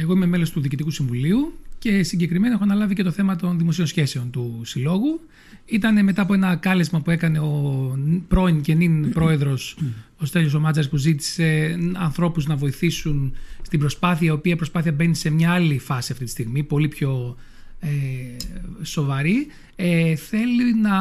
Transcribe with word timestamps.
Εγώ 0.00 0.12
είμαι 0.12 0.26
μέλος 0.26 0.50
του 0.50 0.60
Διοικητικού 0.60 0.90
Συμβουλίου 0.90 1.52
και 1.78 2.02
συγκεκριμένα 2.02 2.54
έχω 2.54 2.62
αναλάβει 2.62 2.94
και 2.94 3.02
το 3.02 3.10
θέμα 3.10 3.36
των 3.36 3.58
δημοσίων 3.58 3.86
σχέσεων 3.86 4.30
του 4.30 4.60
Συλλόγου. 4.64 5.20
Ήταν 5.66 6.04
μετά 6.04 6.22
από 6.22 6.34
ένα 6.34 6.56
κάλεσμα 6.56 7.00
που 7.00 7.10
έκανε 7.10 7.38
ο 7.38 7.98
πρώην 8.28 8.60
και 8.60 8.74
νυν 8.74 9.12
πρόεδρος 9.12 9.76
ο 10.16 10.24
Στέλιος 10.24 10.54
Ομάτζαρης 10.54 10.88
που 10.88 10.96
ζήτησε 10.96 11.78
ανθρώπους 11.92 12.46
να 12.46 12.56
βοηθήσουν 12.56 13.32
στην 13.62 13.78
προσπάθεια, 13.78 14.26
η 14.26 14.30
οποία 14.30 14.56
προσπάθεια 14.56 14.92
μπαίνει 14.92 15.14
σε 15.14 15.30
μια 15.30 15.50
άλλη 15.50 15.78
φάση 15.78 16.12
αυτή 16.12 16.24
τη 16.24 16.30
στιγμή, 16.30 16.62
πολύ 16.62 16.88
πιο 16.88 17.36
ε, 17.38 17.50
σοβαρή. 18.82 19.46
Ε, 19.76 20.14
θέλει 20.14 20.74
να 20.74 20.92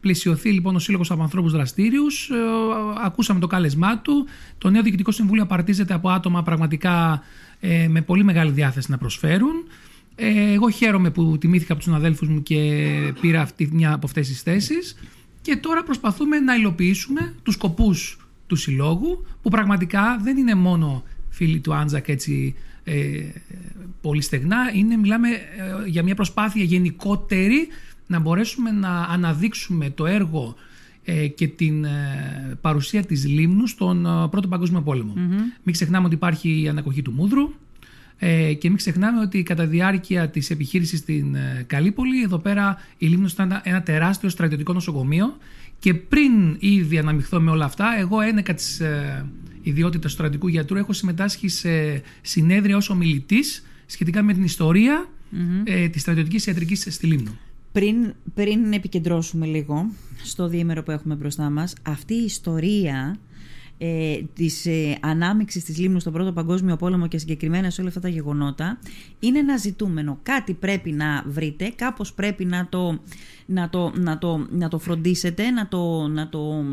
πλαισιωθεί 0.00 0.50
λοιπόν 0.50 0.74
ο 0.74 0.78
Σύλλογος 0.78 1.10
από 1.10 1.22
ανθρώπους 1.22 1.52
δραστήριους. 1.52 2.30
Ε, 2.30 2.34
ακούσαμε 3.04 3.40
το 3.40 3.46
κάλεσμά 3.46 3.98
του. 3.98 4.26
Το 4.58 4.70
νέο 4.70 4.82
Διοικητικό 4.82 5.10
Συμβούλιο 5.10 5.42
απαρτίζεται 5.42 5.94
από 5.94 6.08
άτομα 6.08 6.42
πραγματικά 6.42 7.22
ε, 7.60 7.88
με 7.88 8.02
πολύ 8.02 8.24
μεγάλη 8.24 8.50
διάθεση 8.50 8.90
να 8.90 8.98
προσφέρουν. 8.98 9.54
Ε, 10.14 10.52
εγώ 10.52 10.70
χαίρομαι 10.70 11.10
που 11.10 11.38
τιμήθηκα 11.38 11.72
από 11.72 11.82
τους 11.82 11.92
αδέλφους 11.92 12.28
μου 12.28 12.42
και 12.42 13.12
πήρα 13.20 13.40
αυτή, 13.40 13.68
μια 13.72 13.92
από 13.92 14.06
αυτές 14.06 14.28
τις 14.28 14.42
θέσεις 14.42 14.96
και 15.42 15.56
τώρα 15.56 15.82
προσπαθούμε 15.82 16.38
να 16.38 16.54
υλοποιήσουμε 16.54 17.34
τους 17.42 17.54
σκοπούς 17.54 18.18
του 18.46 18.56
Συλλόγου 18.56 19.26
που 19.42 19.50
πραγματικά 19.50 20.18
δεν 20.22 20.36
είναι 20.36 20.54
μόνο 20.54 21.02
φίλοι 21.28 21.60
του 21.60 21.74
Άντζακ 21.74 22.08
έτσι 22.08 22.54
ε, 22.84 23.22
πολύ 24.00 24.20
στεγνά. 24.20 24.56
Είναι, 24.74 24.96
μιλάμε 24.96 25.28
ε, 25.28 25.88
για 25.88 26.02
μια 26.02 26.14
προσπάθεια 26.14 26.64
γενικότερη 26.64 27.68
να 28.06 28.18
μπορέσουμε 28.18 28.70
να 28.70 29.00
αναδείξουμε 29.00 29.90
το 29.90 30.06
έργο 30.06 30.54
ε, 31.04 31.26
και 31.26 31.48
την 31.48 31.84
ε, 31.84 32.58
παρουσία 32.60 33.04
της 33.04 33.26
Λίμνου 33.26 33.66
στον 33.66 34.28
Πρώτο 34.30 34.48
Παγκόσμιο 34.48 34.82
Μην 35.62 35.72
ξεχνάμε 35.74 36.06
ότι 36.06 36.14
υπάρχει 36.14 36.62
η 36.62 36.68
ανακοχή 36.68 37.02
του 37.02 37.12
Μούδρου 37.12 37.52
ε, 38.18 38.54
και 38.54 38.68
μην 38.68 38.76
ξεχνάμε 38.76 39.20
ότι 39.20 39.42
κατά 39.42 39.66
διάρκεια 39.66 40.28
της 40.28 40.50
επιχείρησης 40.50 40.98
στην 40.98 41.36
Καλύπολη 41.66 42.22
εδώ 42.22 42.38
πέρα 42.38 42.76
η 42.98 43.06
Λίμνος 43.06 43.32
ήταν 43.32 43.60
ένα 43.62 43.82
τεράστιο 43.82 44.28
στρατιωτικό 44.28 44.72
νοσοκομείο 44.72 45.36
και 45.78 45.94
πριν 45.94 46.56
ήδη 46.58 46.98
αναμειχθώ 46.98 47.40
με 47.40 47.50
όλα 47.50 47.64
αυτά 47.64 47.98
εγώ 47.98 48.20
ένεκα 48.20 48.54
της 48.54 48.82
ιδιότητα 49.64 50.08
στρατικού 50.08 50.48
γιατρού 50.48 50.76
έχω 50.76 50.92
συμμετάσχει 50.92 51.48
σε 51.48 52.02
συνέδρια 52.20 52.76
ως 52.76 52.90
ομιλητής 52.90 53.64
σχετικά 53.86 54.22
με 54.22 54.32
την 54.32 54.44
ιστορία 54.44 55.08
mm-hmm. 55.08 55.62
ε, 55.64 55.88
της 55.88 56.00
στρατιωτικής 56.00 56.46
ιατρικής 56.46 56.86
στη 56.90 57.06
Λίμνο. 57.06 57.36
Πριν, 57.72 58.14
πριν 58.34 58.72
επικεντρώσουμε 58.72 59.46
λίγο 59.46 59.90
στο 60.22 60.48
διήμερο 60.48 60.82
που 60.82 60.90
έχουμε 60.90 61.14
μπροστά 61.14 61.50
μας, 61.50 61.74
αυτή 61.82 62.14
η 62.14 62.24
ιστορία 62.24 63.18
ε, 63.78 64.20
της 64.34 64.66
ε, 64.66 64.98
ανάμειξης 65.00 65.64
της 65.64 65.78
Λίμνου 65.78 66.00
στον 66.00 66.12
Πρώτο 66.12 66.32
Παγκόσμιο 66.32 66.76
Πόλεμο 66.76 67.06
και 67.06 67.18
συγκεκριμένα 67.18 67.70
σε 67.70 67.80
όλα 67.80 67.88
αυτά 67.88 68.00
τα 68.00 68.08
γεγονότα 68.08 68.78
είναι 69.20 69.38
ένα 69.38 69.56
ζητούμενο. 69.56 70.18
Κάτι 70.22 70.52
πρέπει 70.52 70.92
να 70.92 71.24
βρείτε, 71.26 71.72
κάπως 71.76 72.12
πρέπει 72.12 72.44
να 72.44 72.66
το, 72.68 73.00
να 73.46 73.68
το, 73.68 73.92
να 73.96 74.18
το, 74.18 74.46
να 74.50 74.68
το 74.68 74.78
φροντίσετε, 74.78 75.50
να 75.50 75.68
το, 75.68 76.08
να 76.08 76.28
το 76.28 76.64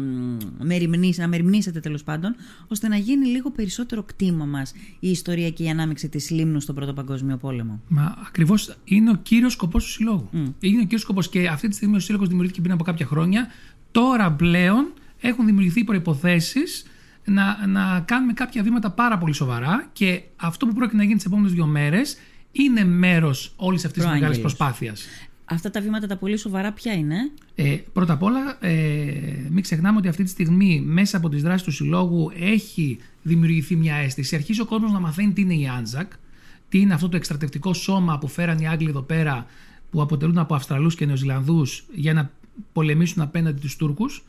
μεριμνήσετε, 0.59 1.21
να 1.21 1.27
μεριμνήσετε 1.27 1.79
τέλος 1.79 2.03
πάντων, 2.03 2.35
ώστε 2.67 2.87
να 2.87 2.95
γίνει 2.95 3.25
λίγο 3.25 3.51
περισσότερο 3.51 4.03
κτήμα 4.03 4.45
μας 4.45 4.73
η 4.99 5.09
ιστορία 5.09 5.49
και 5.49 5.63
η 5.63 5.69
ανάμειξη 5.69 6.09
της 6.09 6.29
Λίμνου 6.29 6.59
στον 6.59 6.75
Πρώτο 6.75 6.93
Παγκόσμιο 6.93 7.37
Πόλεμο. 7.37 7.81
Μα 7.87 8.15
ακριβώς 8.27 8.77
είναι 8.83 9.09
ο 9.09 9.15
κύριος 9.15 9.53
σκοπός 9.53 9.83
του 9.83 9.89
Συλλόγου. 9.89 10.29
Mm. 10.33 10.53
Είναι 10.59 10.79
ο 10.79 10.83
κύριος 10.83 11.01
σκοπός 11.01 11.29
και 11.29 11.47
αυτή 11.47 11.67
τη 11.67 11.75
στιγμή 11.75 11.95
ο 11.95 11.99
Σύλλογος 11.99 12.27
δημιουργήθηκε 12.27 12.61
πριν 12.61 12.73
από 12.73 12.83
κάποια 12.83 13.05
χρόνια. 13.05 13.47
Τώρα 13.91 14.31
πλέον 14.31 14.93
έχουν 15.21 15.45
δημιουργηθεί 15.45 15.83
προϋποθέσεις 15.83 16.85
να, 17.25 17.67
να 17.67 17.99
κάνουμε 17.99 18.33
κάποια 18.33 18.63
βήματα 18.63 18.91
πάρα 18.91 19.17
πολύ 19.17 19.33
σοβαρά 19.33 19.89
και 19.93 20.21
αυτό 20.35 20.67
που 20.67 20.73
πρόκειται 20.73 20.97
να 20.97 21.03
γίνει 21.03 21.15
τις 21.15 21.25
επόμενες 21.25 21.53
δύο 21.53 21.65
μέρες 21.65 22.17
είναι 22.51 22.85
μέρος 22.85 23.53
όλης 23.55 23.85
αυτής 23.85 24.03
της 24.03 24.11
μεγάλης 24.11 24.39
προσπάθειας. 24.39 25.05
Αυτά 25.45 25.69
τα 25.69 25.81
βήματα 25.81 26.07
τα 26.07 26.17
πολύ 26.17 26.37
σοβαρά 26.37 26.71
ποια 26.71 26.93
είναι; 26.93 27.15
Ε, 27.55 27.77
πρώτα 27.93 28.13
απ' 28.13 28.23
όλα, 28.23 28.57
ε, 28.59 29.13
μην 29.49 29.63
ξεχνάμε 29.63 29.97
ότι 29.97 30.07
αυτή 30.07 30.23
τη 30.23 30.29
στιγμή 30.29 30.81
μέσα 30.85 31.17
από 31.17 31.29
τις 31.29 31.41
δράσεις 31.41 31.63
του 31.63 31.71
Συλλόγου 31.71 32.31
έχει 32.39 32.99
δημιουργηθεί 33.21 33.75
μια 33.75 33.95
αίσθηση. 33.95 34.35
Αρχίζει 34.35 34.61
ο 34.61 34.65
κόσμος 34.65 34.91
να 34.91 34.99
μαθαίνει 34.99 35.33
τι 35.33 35.41
είναι 35.41 35.53
η 35.53 35.67
Άντζακ, 35.77 36.11
τι 36.69 36.79
είναι 36.79 36.93
αυτό 36.93 37.09
το 37.09 37.17
εκστρατευτικό 37.17 37.73
σώμα 37.73 38.17
που 38.17 38.27
φέραν 38.27 38.57
οι 38.57 38.67
Άγγλοι 38.67 38.89
εδώ 38.89 39.01
πέρα, 39.01 39.45
που 39.89 40.01
αποτελούν 40.01 40.37
από 40.37 40.55
Αυστραλούς 40.55 40.95
και 40.95 41.05
Νεοζηλανδούς 41.05 41.85
για 41.93 42.13
να 42.13 42.31
πολεμήσουν 42.73 43.21
απέναντι 43.21 43.59
τους 43.59 43.75
Τούρκους. 43.75 44.23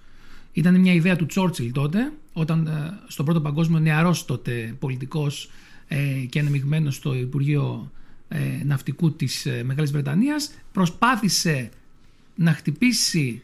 Ήταν 0.53 0.81
μια 0.81 0.93
ιδέα 0.93 1.17
του 1.17 1.27
Τσόρτσιλ 1.27 1.73
τότε, 1.73 2.13
όταν 2.33 2.67
ε, 2.67 2.99
στον 3.07 3.25
πρώτο 3.25 3.41
παγκόσμιο 3.41 3.79
νεαρός 3.79 4.25
τότε 4.25 4.75
πολιτικός 4.79 5.51
ε, 5.89 5.99
και 6.29 6.39
ανεμειγμένος 6.39 6.95
στο 6.95 7.15
Υπουργείο 7.15 7.91
ε, 8.29 8.39
Ναυτικού 8.65 9.13
της 9.13 9.47
Μεγάλης 9.65 9.91
Βρετανίας 9.93 10.51
προσπάθησε 10.73 11.71
να 12.35 12.53
χτυπήσει 12.53 13.43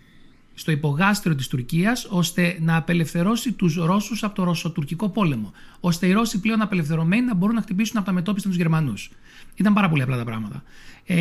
στο 0.55 0.71
υπογάστριο 0.71 1.35
της 1.35 1.49
Τουρκίας 1.49 2.07
ώστε 2.11 2.59
να 2.61 2.77
απελευθερώσει 2.77 3.53
τους 3.53 3.75
Ρώσους 3.75 4.25
από 4.25 4.35
το 4.35 4.45
Ρωσοτουρκικό 4.45 5.09
πόλεμο. 5.09 5.53
Ώστε 5.81 6.07
οι 6.07 6.13
Ρώσοι 6.13 6.41
πλέον 6.41 6.61
απελευθερωμένοι 6.61 7.27
να 7.27 7.35
μπορούν 7.35 7.55
να 7.55 7.61
χτυπήσουν 7.61 7.97
από 7.97 8.07
τα 8.07 8.13
μετώπιστα 8.13 8.49
τους 8.49 8.59
Γερμανούς. 8.59 9.11
Ήταν 9.55 9.73
πάρα 9.75 9.89
πολύ 9.89 10.03
απλά 10.03 10.17
τα 10.17 10.25
πράγματα. 10.25 10.63
Ε, 11.07 11.17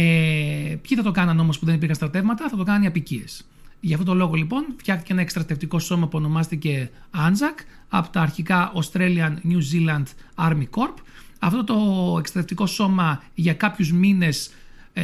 ποιοι 0.81 0.97
θα 0.97 1.03
το 1.03 1.12
κάναν 1.12 1.40
όμως 1.40 1.59
που 1.59 1.66
δεν 1.66 1.76
υπήρχαν 1.76 1.96
στρατεύματα, 1.96 2.50
θα 2.50 2.58
το 2.58 2.64
κάναν 2.64 2.84
οι 2.84 2.88
απικίες. 2.88 3.46
Για 3.80 3.96
αυτόν 3.96 4.06
τον 4.06 4.18
λόγο 4.18 4.34
λοιπόν 4.34 4.66
φτιάχτηκε 4.78 5.14
ένα 5.14 5.22
εκστρατευτικό 5.22 5.80
σώμα 5.80 6.08
που 6.08 6.18
ονομάστηκε 6.18 6.90
ANZAC 7.16 7.64
από 7.88 8.10
τα 8.10 8.22
αρχικά 8.22 8.72
Australian 8.76 9.34
New 9.50 9.62
Zealand 9.74 10.06
Army 10.36 10.66
Corp. 10.70 10.94
Αυτό 11.40 11.64
το 11.64 11.76
εκστρατευτικό 12.20 12.66
σώμα 12.66 13.24
για 13.34 13.54
κάποιους 13.54 13.92
μήνες 13.92 14.52
ε, 14.94 15.04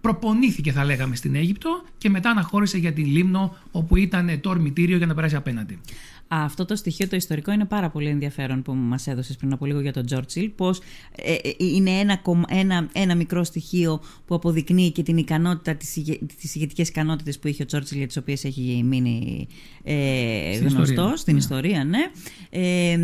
προπονήθηκε 0.00 0.72
θα 0.72 0.84
λέγαμε 0.84 1.16
στην 1.16 1.34
Αίγυπτο 1.34 1.82
και 1.98 2.10
μετά 2.10 2.30
αναχώρησε 2.30 2.78
για 2.78 2.92
την 2.92 3.06
Λίμνο 3.06 3.56
όπου 3.70 3.96
ήταν 3.96 4.40
το 4.40 4.48
ορμητήριο 4.50 4.96
για 4.96 5.06
να 5.06 5.14
περάσει 5.14 5.36
απέναντι. 5.36 5.78
Αυτό 6.42 6.64
το 6.64 6.76
στοιχείο 6.76 7.08
το 7.08 7.16
ιστορικό 7.16 7.52
είναι 7.52 7.64
πάρα 7.64 7.90
πολύ 7.90 8.08
ενδιαφέρον 8.08 8.62
που 8.62 8.74
μας 8.74 9.06
έδωσες 9.06 9.36
πριν 9.36 9.52
από 9.52 9.66
λίγο 9.66 9.80
για 9.80 9.92
τον 9.92 10.06
Τζόρτσιλ. 10.06 10.50
Πώ 10.50 10.68
ε, 10.68 11.32
ε, 11.32 11.50
είναι 11.58 11.90
ένα, 11.90 12.20
ένα, 12.48 12.88
ένα 12.92 13.14
μικρό 13.14 13.44
στοιχείο 13.44 14.00
που 14.26 14.34
αποδεικνύει 14.34 14.90
και 14.90 15.02
την 15.02 15.16
ικανότητα, 15.16 15.74
τις 16.36 16.54
ηγετικές 16.54 16.88
ικανότητες 16.88 17.38
που 17.38 17.48
είχε 17.48 17.62
ο 17.62 17.66
Τζόρτσιλ, 17.66 17.98
για 17.98 18.06
τις 18.06 18.16
οποίες 18.16 18.44
έχει 18.44 18.82
μείνει 18.84 19.46
ε, 19.84 20.56
γνωστός 20.56 21.20
στην 21.20 21.32
ναι. 21.32 21.38
ιστορία. 21.38 21.84
Ναι. 21.84 22.10
Ε, 22.50 22.98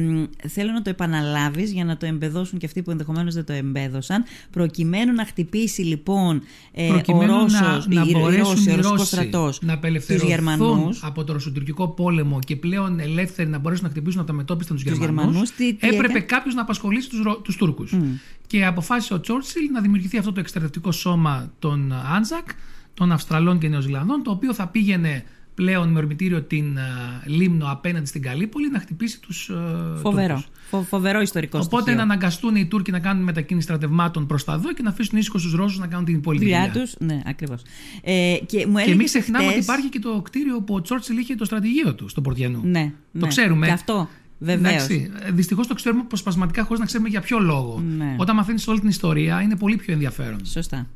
θέλω 0.48 0.72
να 0.72 0.82
το 0.82 0.90
επαναλάβεις 0.90 1.72
για 1.72 1.84
να 1.84 1.96
το 1.96 2.06
εμπεδώσουν 2.06 2.58
και 2.58 2.66
αυτοί 2.66 2.82
που 2.82 2.90
ενδεχομένως 2.90 3.34
δεν 3.34 3.44
το 3.44 3.52
εμπέδωσαν. 3.52 4.24
Προκειμένου 4.50 5.12
να 5.12 5.24
χτυπήσει 5.24 5.82
λοιπόν 5.82 6.42
ε, 6.72 6.90
ο 6.92 7.22
Ρώσος, 7.22 7.86
να, 7.86 8.04
να 8.04 8.10
μπορέσουν 8.10 8.66
οι 8.66 8.80
Ρώσοι 8.80 9.58
να 9.60 9.72
απελευθερωθούν 9.72 10.94
από 11.00 11.24
το 11.24 11.32
Ρωσοτουρκικό 11.32 11.88
πόλεμο 11.88 12.38
και 12.38 12.56
πλέον 12.56 13.00
ελεύθεροι 13.00 13.19
να 13.46 13.58
μπορέσουν 13.58 13.84
να 13.84 13.90
χτυπήσουν 13.90 14.20
από 14.20 14.28
τα 14.28 14.34
μετώπιστα 14.34 14.74
τους 14.74 14.82
Γερμανούς, 14.82 15.50
έπρεπε 15.80 16.20
κάποιος 16.20 16.54
να 16.54 16.62
απασχολήσει 16.62 17.08
τους 17.42 17.56
Τούρκους. 17.56 17.94
Mm. 17.94 18.04
Και 18.46 18.66
αποφάσισε 18.66 19.14
ο 19.14 19.20
Τσόρτσιλ 19.20 19.70
να 19.72 19.80
δημιουργηθεί 19.80 20.18
αυτό 20.18 20.32
το 20.32 20.40
εξτρατευτικό 20.40 20.92
σώμα 20.92 21.52
των 21.58 21.92
Άντζακ, 22.16 22.48
των 22.94 23.12
Αυστραλών 23.12 23.58
και 23.58 23.68
Νεοζηλανδών, 23.68 24.22
το 24.22 24.30
οποίο 24.30 24.54
θα 24.54 24.66
πήγαινε 24.66 25.24
πλέον 25.60 25.88
με 25.88 25.98
ορμητήριο 25.98 26.42
την 26.42 26.76
uh, 26.76 27.26
Λίμνο 27.26 27.66
απέναντι 27.70 28.06
στην 28.06 28.22
Καλύπολη 28.22 28.70
να 28.70 28.78
χτυπήσει 28.78 29.20
τους. 29.20 29.50
Uh, 29.52 29.96
Φοβερό. 30.02 30.42
Φο, 30.68 30.82
φοβερό 30.82 31.20
ιστορικό 31.20 31.58
Οπότε 31.58 31.82
στοιχείο. 31.82 31.96
να 31.96 32.02
αναγκαστούν 32.02 32.56
οι 32.56 32.66
Τούρκοι 32.66 32.90
να 32.90 32.98
κάνουν 32.98 33.22
μετακίνηση 33.22 33.66
στρατευμάτων 33.66 34.26
προς 34.26 34.44
τα 34.44 34.58
δω 34.58 34.72
και 34.72 34.82
να 34.82 34.90
αφήσουν 34.90 35.18
ήσυχος 35.18 35.42
τους 35.42 35.52
Ρώσους 35.52 35.78
να 35.78 35.86
κάνουν 35.86 36.04
την 36.04 36.14
υπόλοιπη 36.14 36.44
δουλειά. 36.44 36.70
τους, 36.70 36.94
ναι, 36.98 37.20
ακριβώς. 37.26 37.62
Ε, 38.02 38.36
και, 38.46 38.66
μου 38.66 38.76
και 38.84 38.94
μην 38.94 39.06
ξεχνάμε 39.06 39.44
χτες... 39.44 39.56
ότι 39.56 39.64
υπάρχει 39.64 39.88
και 39.88 39.98
το 39.98 40.20
κτίριο 40.24 40.60
που 40.60 40.74
ο 40.74 40.80
Τσόρτσιλ 40.80 41.18
είχε 41.18 41.34
το 41.34 41.44
στρατηγείο 41.44 41.94
του 41.94 42.08
στο 42.08 42.20
Πορτιανού. 42.20 42.60
Ναι, 42.64 42.92
το 43.12 43.18
ναι. 43.18 43.26
ξέρουμε. 43.26 43.66
Και 43.66 43.72
αυτό. 43.72 44.08
Βεβαίως. 44.42 44.86
Δυστυχώς 45.32 45.66
το 45.66 45.74
ξέρουμε 45.74 46.00
αποσπασματικά 46.00 46.62
χωρίς 46.62 46.80
να 46.80 46.86
ξέρουμε 46.86 47.08
για 47.08 47.20
ποιο 47.20 47.38
λόγο. 47.38 47.82
Ναι. 47.96 48.14
Όταν 48.18 48.36
μαθαίνεις 48.36 48.68
όλη 48.68 48.80
την 48.80 48.88
ιστορία 48.88 49.42
είναι 49.42 49.56
πολύ 49.56 49.76
πιο 49.76 49.92
ενδιαφέρον. 49.92 50.44
Σωστά. 50.44 50.86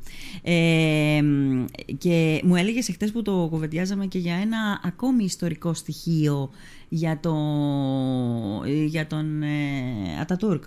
Ε, 0.41 1.21
και 1.97 2.41
μου 2.43 2.55
έλεγες 2.55 2.89
εχθές 2.89 3.11
που 3.11 3.21
το 3.21 3.47
κουβεντιάζαμε 3.49 4.05
και 4.05 4.17
για 4.17 4.35
ένα 4.35 4.81
ακόμη 4.83 5.23
ιστορικό 5.23 5.73
στοιχείο 5.73 6.49
για, 6.89 7.19
το, 7.19 7.35
για 8.85 9.07
τον 9.07 9.43
ε, 9.43 10.19
Ατατούρκ. 10.21 10.63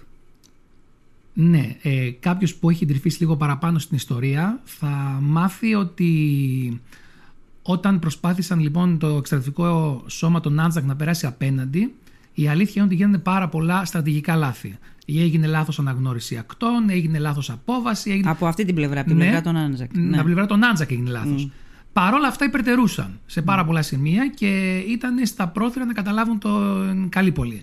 Ναι, 1.33 1.77
ε, 1.83 2.11
κάποιος 2.11 2.55
που 2.55 2.71
έχει 2.71 2.87
τρυφήσει 2.87 3.21
λίγο 3.21 3.37
παραπάνω 3.37 3.79
στην 3.79 3.97
ιστορία 3.97 4.61
θα 4.65 5.19
μάθει 5.23 5.75
ότι 5.75 6.81
όταν 7.63 7.99
προσπάθησαν 7.99 8.61
λοιπόν 8.61 8.99
το 8.99 9.07
εκστρατευτικό 9.07 10.03
σώμα 10.07 10.41
των 10.41 10.55
Άντζακ 10.55 10.85
να 10.85 10.97
περάσει 10.97 11.27
απέναντι 11.27 11.95
η 12.43 12.49
αλήθεια 12.49 12.73
είναι 12.75 12.85
ότι 12.85 12.95
γίνονται 12.95 13.19
πάρα 13.19 13.49
πολλά 13.49 13.85
στρατηγικά 13.85 14.37
λάθη. 14.37 14.79
Έγινε 15.07 15.47
λάθος 15.47 15.79
αναγνώριση 15.79 16.37
ακτών, 16.37 16.91
έγινε 16.91 17.19
λάθος 17.19 17.51
απόβαση. 17.51 18.11
Έγινε... 18.11 18.31
Από 18.31 18.47
αυτή 18.47 18.65
την 18.65 18.75
πλευρά, 18.75 19.01
από 19.01 19.09
την 19.09 19.19
ναι, 19.19 19.23
πλευρά 19.23 19.41
των 19.43 19.57
Άντζακ. 19.57 19.97
Ναι. 19.97 20.05
Από 20.07 20.15
την 20.15 20.25
πλευρά 20.25 20.47
των 20.47 20.65
Άντζακ 20.65 20.91
έγινε 20.91 21.11
λάθος. 21.11 21.49
Mm. 21.49 21.51
Παρόλα 21.93 22.29
αυτά 22.29 22.45
υπερτερούσαν 22.45 23.21
σε 23.27 23.43
πάρα 23.43 23.65
πολλά 23.65 23.83
σημεία 23.83 24.29
και 24.29 24.83
ήταν 24.89 25.27
στα 25.27 25.49
πρόθυρα 25.49 25.85
να 25.85 25.93
καταλάβουν 25.93 26.39
τον 26.39 27.09
Καλλίπολη. 27.09 27.63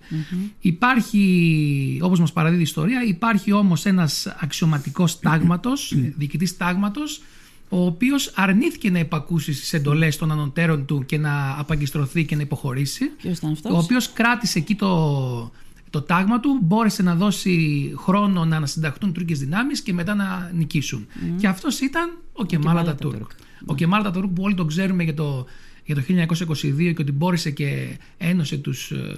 Υπάρχει, 0.59 1.99
όπως 2.01 2.19
μας 2.19 2.33
παραδίδει 2.33 2.59
η 2.59 2.63
ιστορία, 2.63 3.03
υπάρχει 3.03 3.51
όμως 3.51 3.85
ένας 3.85 4.35
αξιωματικός 4.39 5.19
τάγματος, 5.19 5.93
διοικητής 6.17 6.57
τάγματος, 6.57 7.21
ο 7.69 7.85
οποίος 7.85 8.31
αρνήθηκε 8.35 8.89
να 8.89 8.99
υπακούσει 8.99 9.53
στις 9.53 9.73
εντολές 9.73 10.17
των 10.17 10.31
ανωτέρων 10.31 10.85
του 10.85 11.03
και 11.05 11.17
να 11.17 11.55
απαγκιστρωθεί 11.59 12.25
και 12.25 12.35
να 12.35 12.41
υποχωρήσει. 12.41 13.05
Ποιος 13.05 13.37
ήταν 13.37 13.51
αυτός; 13.51 13.71
Ο 13.71 13.77
οποίος 13.77 14.11
κράτησε 14.13 14.59
εκεί 14.59 14.75
το, 14.75 15.51
το 15.89 16.01
τάγμα 16.01 16.39
του, 16.39 16.59
μπόρεσε 16.61 17.03
να 17.03 17.15
δώσει 17.15 17.93
χρόνο 17.97 18.45
να 18.45 18.55
ανασυνταχθούν 18.55 19.13
Τούρκες 19.13 19.39
δυνάμεις 19.39 19.81
και 19.81 19.93
μετά 19.93 20.15
να 20.15 20.51
νικήσουν. 20.53 21.07
Και 21.37 21.47
αυτός 21.47 21.79
ήταν 21.79 22.17
ο 22.33 22.45
Κεμάλ 22.45 22.67
Κεμάλ 22.67 22.87
Ατατούρκ. 22.87 23.13
Ατατούρκ. 23.15 23.31
Ο 23.65 23.75
Κεμάλ 23.75 24.01
Ατατούρκ 24.01 24.29
που 24.29 24.43
όλοι 24.43 24.55
τον 24.55 24.67
ξέρουμε 24.67 25.03
για 25.03 25.13
το, 25.13 25.45
για 25.85 25.95
το 25.95 26.01
1922 26.07 26.93
και 26.95 27.01
ότι 27.01 27.11
μπόρεσε 27.11 27.51
και 27.51 27.97
ένωσε 28.17 28.57
τους... 28.57 28.91
ε, 28.91 29.15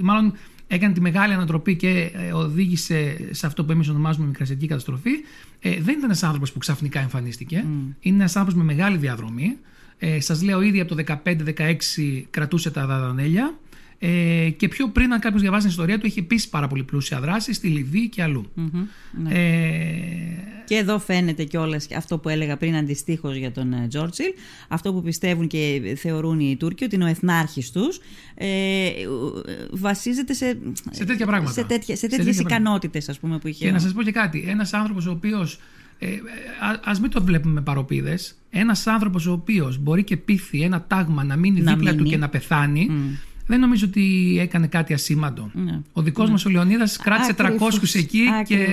Μάλλον 0.00 0.32
έκανε 0.66 0.94
τη 0.94 1.00
μεγάλη 1.00 1.32
ανατροπή 1.32 1.76
και 1.76 2.10
ε, 2.14 2.32
οδήγησε 2.32 3.16
σε 3.30 3.46
αυτό 3.46 3.64
που 3.64 3.72
εμείς 3.72 3.88
ονομάζουμε 3.88 4.26
μικρασιατική 4.26 4.66
καταστροφή. 4.66 5.10
Ε, 5.60 5.70
δεν 5.70 5.80
ήταν 5.80 6.04
ένας 6.04 6.22
άνθρωπος 6.22 6.52
που 6.52 6.58
ξαφνικά 6.58 7.00
εμφανίστηκε. 7.00 7.64
Είναι 8.00 8.16
ένας 8.16 8.36
άνθρωπος 8.36 8.62
με 8.62 8.74
μεγάλη 8.74 8.96
διαδρομή. 8.96 9.56
Ε, 9.98 10.20
σας 10.20 10.42
λέω 10.42 10.60
ήδη 10.60 10.80
από 10.80 10.94
το 10.94 11.04
15-16 11.24 12.24
κρατούσε 12.30 12.70
τα 12.70 12.86
Δαδανέλια. 12.86 13.54
Ε, 13.98 14.50
και 14.56 14.68
πιο 14.68 14.88
πριν, 14.88 15.12
αν 15.12 15.18
κάποιος 15.20 15.40
διαβάσει 15.42 15.62
την 15.62 15.70
ιστορία 15.70 15.98
του, 15.98 16.06
έχει 16.06 16.18
επίσης 16.18 16.48
πάρα 16.48 16.66
πολύ 16.66 16.82
πλούσια 16.82 17.20
δράση 17.20 17.52
στη 17.52 17.68
Λιβύη 17.68 18.08
και 18.08 18.22
αλλού. 18.22 18.50
ναι. 19.22 19.30
Ε, 19.34 19.44
Και 20.64 20.74
εδώ 20.74 20.98
φαίνεται 20.98 21.44
κιόλας 21.44 21.86
αυτό 21.96 22.18
που 22.18 22.28
έλεγα 22.28 22.56
πριν 22.56 22.76
αντιστοίχως 22.76 23.36
για 23.36 23.52
τον 23.52 23.72
ε, 23.72 23.86
Τζόρτσιλ. 23.88 24.26
Αυτό 24.68 24.92
που 24.92 25.02
πιστεύουν 25.02 25.46
και 25.46 25.94
θεωρούν 25.98 26.40
οι 26.40 26.56
Τούρκοι 26.58 26.84
ότι 26.84 26.94
είναι 26.94 27.04
ο 27.04 27.08
εθνάρχης 27.08 27.70
τους. 27.70 28.00
Ε, 28.34 28.88
βασίζεται 29.70 30.32
σε, 30.32 30.58
Σε 30.90 31.04
τέτοια 31.04 31.26
πράγματα. 31.26 31.52
Σε, 31.52 31.64
τέτοια, 31.64 31.94
σε 31.96 32.00
Σε 32.00 32.16
τέτοιες 32.16 32.36
τέτοια 32.36 32.56
ικανότητες, 32.56 33.08
ας 33.08 33.18
πούμε, 33.18 33.38
που 33.38 33.48
είχε. 33.48 33.64
Και 33.64 33.70
ο- 33.70 33.72
να 33.72 33.78
σας 33.78 33.92
πω 33.92 34.02
και 34.02 34.12
κάτι. 34.12 34.44
Ένας 34.48 34.72
άνθρωπος 34.72 35.06
ο 35.06 35.10
οποίος. 35.10 35.58
Ε, 35.98 36.06
α 36.84 36.98
μην 37.00 37.10
το 37.10 37.22
βλέπουμε 37.22 37.54
με 37.54 37.60
παροπίδες. 37.60 38.34
Ένας 38.50 38.86
άνθρωπος 38.86 39.26
ο 39.26 39.32
οποίος 39.32 39.78
μπορεί 39.78 40.04
και 40.04 40.16
πείθει 40.16 40.62
ένα 40.62 40.84
τάγμα 40.88 41.24
να 41.24 41.36
μείνει 41.36 41.60
Να 41.60 41.74
δίπλα 41.74 41.90
του 41.90 41.96
μείνει. 41.96 42.08
και 42.10 42.16
να 42.16 42.28
πεθάνει. 42.28 42.90
Δεν 43.46 43.60
νομίζω 43.60 43.86
ότι 43.86 44.36
έκανε 44.40 44.66
κάτι 44.66 44.92
ασήμαντο. 44.94 45.50
Ναι. 45.54 45.80
Ο 45.92 46.02
δικός 46.02 46.30
μας 46.30 46.44
ο 46.44 46.48
Λεωνίδας 46.50 46.96
κράτησε 46.96 47.32
300 47.32 47.44
Ακριβώς. 47.44 47.94
εκεί 47.94 48.24
και. 48.46 48.66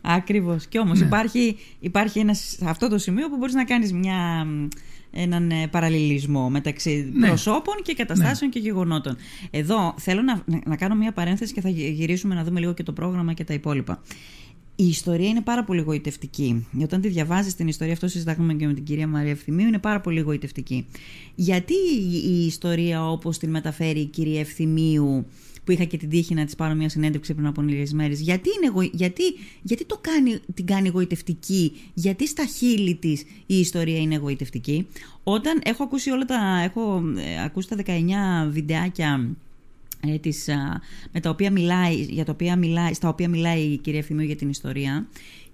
Ακριβώς. 0.00 0.66
Και 0.66 0.78
όμως 0.78 0.98
Ναι. 1.00 1.06
υπάρχει, 1.06 1.56
υπάρχει 1.80 2.18
ένας, 2.18 2.38
σε 2.58 2.68
αυτό 2.68 2.88
το 2.88 2.98
σημείο 2.98 3.28
που 3.28 3.36
μπορείς 3.36 3.54
να 3.54 3.64
κάνεις 3.64 3.92
μια, 3.92 4.44
μ, 4.44 4.68
έναν 5.10 5.50
ε, 5.50 5.66
παραλληλισμό 5.70 6.50
μεταξύ 6.50 7.10
Ναι. 7.14 7.26
προσώπων 7.26 7.74
και 7.82 7.94
καταστάσεων 7.94 8.50
και 8.50 8.58
γεγονότων. 8.58 9.16
Εδώ 9.50 9.94
θέλω 9.98 10.22
να, 10.22 10.42
να- 10.44 10.60
να 10.66 10.76
κάνω 10.76 10.94
μια 10.94 11.12
παρένθεση 11.12 11.52
και 11.52 11.60
θα 11.60 11.68
γυ- 11.68 11.92
γυρίσουμε 11.94 12.34
να 12.34 12.44
δούμε 12.44 12.60
λίγο 12.60 12.72
και 12.74 12.82
το 12.82 12.92
πρόγραμμα 12.92 13.32
και 13.32 13.44
τα 13.44 13.54
υπόλοιπα. 13.54 14.02
Η 14.82 14.88
ιστορία 14.88 15.28
είναι 15.28 15.40
πάρα 15.40 15.64
πολύ 15.64 15.80
γοητευτική. 15.80 16.66
Όταν 16.82 17.00
τη 17.00 17.08
διαβάζεις 17.08 17.54
την 17.54 17.68
ιστορία, 17.68 17.92
αυτό 17.92 18.08
συζητάγαμε 18.08 18.54
και 18.54 18.66
με 18.66 18.74
την 18.74 18.84
κυρία 18.84 19.06
Μαρία 19.06 19.30
Ευθυμίου, 19.30 19.66
είναι 19.66 19.78
πάρα 19.78 20.00
πολύ 20.00 20.20
γοητευτική. 20.20 20.86
Γιατί 21.34 21.72
η- 22.00 22.28
η 22.40 22.46
ιστορία 22.46 23.10
όπως 23.10 23.38
την 23.38 23.50
μεταφέρει 23.50 24.00
η 24.00 24.04
κυρία 24.04 24.40
Ευθυμίου, 24.40 25.26
που 25.64 25.72
είχα 25.72 25.84
και 25.84 25.96
την 25.96 26.08
τύχη 26.08 26.34
να 26.34 26.44
της 26.44 26.54
πάρω 26.54 26.74
μια 26.74 26.88
συνέντευξη 26.88 27.34
πριν 27.34 27.46
από 27.46 27.62
λίγες 27.62 27.92
μέρες, 27.92 28.20
γιατί, 28.20 28.48
είναι, 28.56 28.72
γοη- 28.74 28.90
γιατί, 28.94 29.22
γιατί 29.62 29.84
το 29.84 29.98
κάνει, 30.00 30.38
την 30.54 30.66
κάνει 30.66 30.88
γοητευτική, 30.88 31.72
γιατί 31.94 32.26
στα 32.28 32.44
χείλη 32.44 32.94
της 32.94 33.20
η 33.46 33.58
ιστορία 33.58 33.98
είναι 33.98 34.16
γοητευτική. 34.16 34.86
Όταν 35.22 35.60
έχω 35.64 35.82
ακούσει 35.82 36.10
όλα 36.10 36.24
τα. 36.24 36.60
Έχω 36.64 37.02
ε, 37.16 37.42
ακούσει 37.44 37.68
τα 37.68 37.76
19 37.76 38.48
βιντεάκια 38.50 39.28
ε, 40.06 40.18
της, 40.18 40.48
α, 40.48 40.80
με 41.12 41.20
τα 41.20 41.30
οποία 41.30 41.50
μιλάει, 41.50 41.94
για 41.94 42.24
τα 42.24 42.32
οποία 42.32 42.56
μιλάει, 42.56 42.92
στα 42.94 43.08
οποία 43.08 43.28
μιλάει 43.28 43.60
η 43.60 43.76
κυρία 43.76 43.98
Ευθυμίου 43.98 44.26
για 44.26 44.36
την 44.36 44.48
ιστορία. 44.48 45.06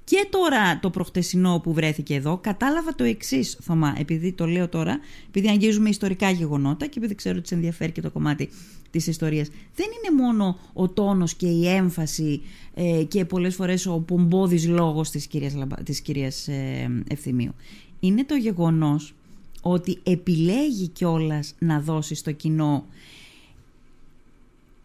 Και 0.04 0.26
τώρα 0.30 0.78
το 0.80 0.90
προχτεσινό 0.90 1.60
που 1.62 1.72
βρέθηκε 1.72 2.14
εδώ, 2.14 2.38
κατάλαβα 2.38 2.94
το 2.94 3.04
εξής, 3.04 3.58
Θωμά, 3.60 3.94
επειδή 3.98 4.32
το 4.32 4.46
λέω 4.46 4.68
τώρα, 4.68 4.98
επειδή 5.28 5.48
αγγίζουμε 5.48 5.88
ιστορικά 5.88 6.30
γεγονότα 6.30 6.86
και 6.86 6.98
επειδή 6.98 7.14
ξέρω 7.14 7.36
ότι 7.38 7.48
σε 7.48 7.54
ενδιαφέρει 7.54 7.92
και 7.92 8.00
το 8.00 8.10
κομμάτι 8.10 8.48
της 8.90 9.06
ιστορίας. 9.06 9.48
Δεν 9.74 9.86
είναι 9.86 10.22
μόνο 10.22 10.58
ο 10.72 10.88
τόνος 10.88 11.34
και 11.34 11.46
η 11.46 11.68
έμφαση 11.68 12.40
ε, 12.74 13.02
και 13.08 13.24
πολλές 13.24 13.54
φορές 13.54 13.86
ο 13.86 13.98
πομπόδης 13.98 14.66
λόγος 14.68 15.10
της 15.10 15.26
κυρίας, 15.26 15.54
Λαμπα- 15.54 15.82
της 15.82 16.00
κυρίας 16.00 16.48
ε, 16.48 17.02
Ευθυμίου. 17.08 17.54
Είναι 18.00 18.24
το 18.24 18.34
γεγονός 18.34 19.14
ότι 19.60 19.98
επιλέγει 20.02 20.88
κιόλας 20.88 21.54
να 21.58 21.80
δώσει 21.80 22.14
στο 22.14 22.32
κοινό 22.32 22.84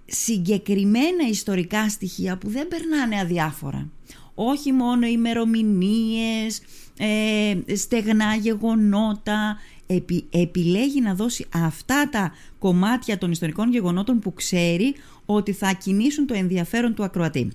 συγκεκριμένα 0.06 1.28
ιστορικά 1.30 1.90
στοιχεία 1.90 2.38
που 2.38 2.50
δεν 2.50 2.68
περνάνε 2.68 3.20
αδιάφορα. 3.20 3.90
Όχι 4.36 4.72
μόνο 4.72 5.08
ημερομηνίες, 5.08 6.62
ε, 6.98 7.76
στεγνά 7.76 8.36
γεγονότα. 8.36 9.58
Επι, 9.88 10.26
επιλέγει 10.30 11.02
να 11.02 11.16
δώσει 11.16 11.46
αυτά 11.54 12.10
τα 12.10 12.32
κομμάτια 12.60 13.18
των 13.18 13.32
ιστορικών 13.32 13.72
γεγονότων 13.72 14.20
που 14.20 14.34
ξέρει 14.34 14.96
ότι 15.26 15.52
θα 15.52 15.74
κινήσουν 15.74 16.26
το 16.26 16.34
ενδιαφέρον 16.34 16.94
του 16.94 17.04
ακροατή. 17.04 17.52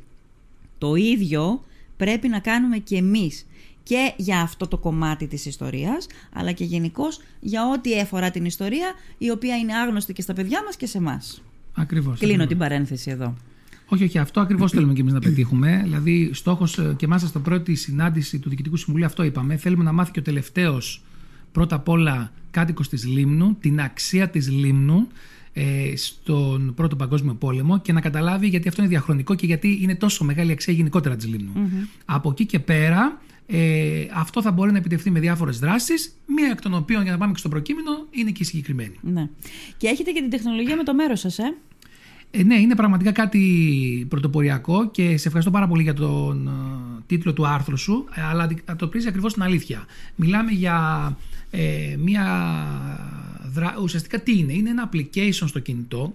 Το 0.79 0.95
ίδιο 0.95 1.65
πρέπει 1.97 2.29
να 2.29 2.39
κάνουμε 2.39 2.79
και 2.79 2.97
εμείς 2.97 3.47
και 3.83 4.13
για 4.17 4.41
αυτό 4.41 4.69
το 4.69 4.79
κομμάτι 4.79 5.27
της 5.27 5.47
ιστορίας, 5.47 6.07
αλλά 6.33 6.53
και 6.53 6.65
γενικώς 6.65 7.21
για 7.41 7.69
ό,τι 7.69 8.01
αφορά 8.01 8.31
την 8.31 8.45
ιστορία, 8.45 8.93
η 9.19 9.31
οποία 9.31 9.57
είναι 9.57 9.75
άγνωστη 9.75 10.13
και 10.13 10.23
στα 10.23 10.33
παιδιά 10.33 10.63
μας 10.65 10.77
και 10.77 10.87
σε 10.87 10.99
εμά. 10.99 11.23
Ακριβώς. 11.79 12.19
Κλείνω 12.19 12.47
την 12.47 12.59
παρένθεση 12.59 13.11
εδώ. 13.11 13.35
Όχι, 13.87 14.05
όχι, 14.05 14.19
αυτό 14.19 14.41
ακριβώς 14.41 14.71
θέλουμε 14.73 14.93
και 14.93 15.01
εμείς 15.01 15.13
να 15.13 15.21
πετύχουμε. 15.21 15.81
Δηλαδή, 15.85 16.31
στόχος 16.33 16.79
και 16.97 17.07
μάλιστα 17.07 17.29
στην 17.29 17.43
πρώτη 17.43 17.75
συνάντηση 17.75 18.39
του 18.39 18.49
Διοικητικού 18.49 18.77
Συμβουλίου 18.77 19.07
αυτό 19.07 19.23
είπαμε. 19.23 19.57
Θέλουμε 19.57 19.85
να 19.85 19.93
μάθει 19.93 20.11
και 20.11 20.19
ο 20.19 20.23
τελευταίος 20.23 21.03
πρώτα 21.53 21.77
απ' 21.77 21.89
όλα 21.89 22.33
κάτοικος 22.51 22.89
της 22.89 23.07
Λίμνου 23.07 23.57
την 23.61 23.81
αξία 23.81 24.29
της 24.29 24.51
Λίμνου 24.51 25.09
ε, 25.53 25.97
στον 25.97 26.73
Πρώτο 26.75 26.97
Παγκόσμιο 26.97 27.35
Πόλεμο 27.35 27.81
και 27.81 27.93
να 27.93 28.01
καταλάβει 28.01 28.49
γιατί 28.49 28.69
αυτό 28.69 28.81
είναι 28.83 28.91
διαχρονικό 28.91 29.35
και 29.35 29.47
γιατί 29.47 29.79
είναι 29.83 29.95
τόσο 29.95 30.25
μεγάλη 30.25 30.53
αξία 30.53 30.75
γενικότερα 30.75 31.17
της 31.17 31.27
λιμνου 31.27 31.53
Από 32.05 32.31
εκεί 32.31 32.47
και 32.47 32.59
πέρα, 32.59 33.21
ε, 33.47 34.07
αυτό 34.13 34.43
θα 34.43 34.51
μπορεί 34.51 34.73
να 34.73 34.79
επιτευχθεί 34.79 35.11
με 35.11 35.21
διάφορες 35.21 35.59
δράσεις, 35.59 36.19
μία 36.27 36.51
εκ 36.51 36.61
των 36.61 36.75
οποίων, 36.75 37.03
για 37.03 37.13
να 37.13 37.19
πάμε 37.19 37.33
και 37.33 37.39
στο 37.39 37.49
προκείμενο, 37.49 37.91
είναι 38.11 38.31
και 38.31 38.43
η 38.43 38.47
συγκεκριμένη. 38.47 38.95
Ναι. 39.01 39.29
Και 39.77 39.87
έχετε 39.89 40.11
και 40.11 40.21
την 40.21 40.31
τεχνολογία 40.31 40.77
με 40.77 40.83
το 40.83 40.95
μέρος 40.95 41.21
σας, 41.21 41.39
ε; 41.39 41.55
Ε, 42.31 42.43
ναι, 42.43 42.55
είναι 42.55 42.75
πραγματικά 42.75 43.13
κάτι 43.13 44.07
πρωτοποριακό 44.09 44.91
και 44.91 45.17
σε 45.17 45.27
ευχαριστώ 45.27 45.51
πάρα 45.51 45.69
πολύ 45.69 45.83
για 45.83 45.95
τον 45.95 46.47
ε, 46.47 46.51
τίτλο 47.07 47.33
του 47.33 47.47
άρθρου 47.47 47.77
σου, 47.77 48.05
ε, 48.15 48.21
αλλά 48.23 48.43
αντι- 48.43 48.61
ανταποκρίζει 48.71 49.09
ακριβώς 49.09 49.33
την 49.33 49.43
αλήθεια. 49.43 49.87
Μιλάμε 50.17 50.51
για 50.51 51.17
ε, 51.51 51.97
μια... 51.99 52.25
δρα- 53.53 53.77
Ουσιαστικά 53.83 54.21
τι 54.21 54.39
είναι, 54.39 54.53
είναι 54.53 54.71
ένα 54.71 54.91
application 54.93 55.45
στο 55.47 55.59
κινητό 55.59 56.15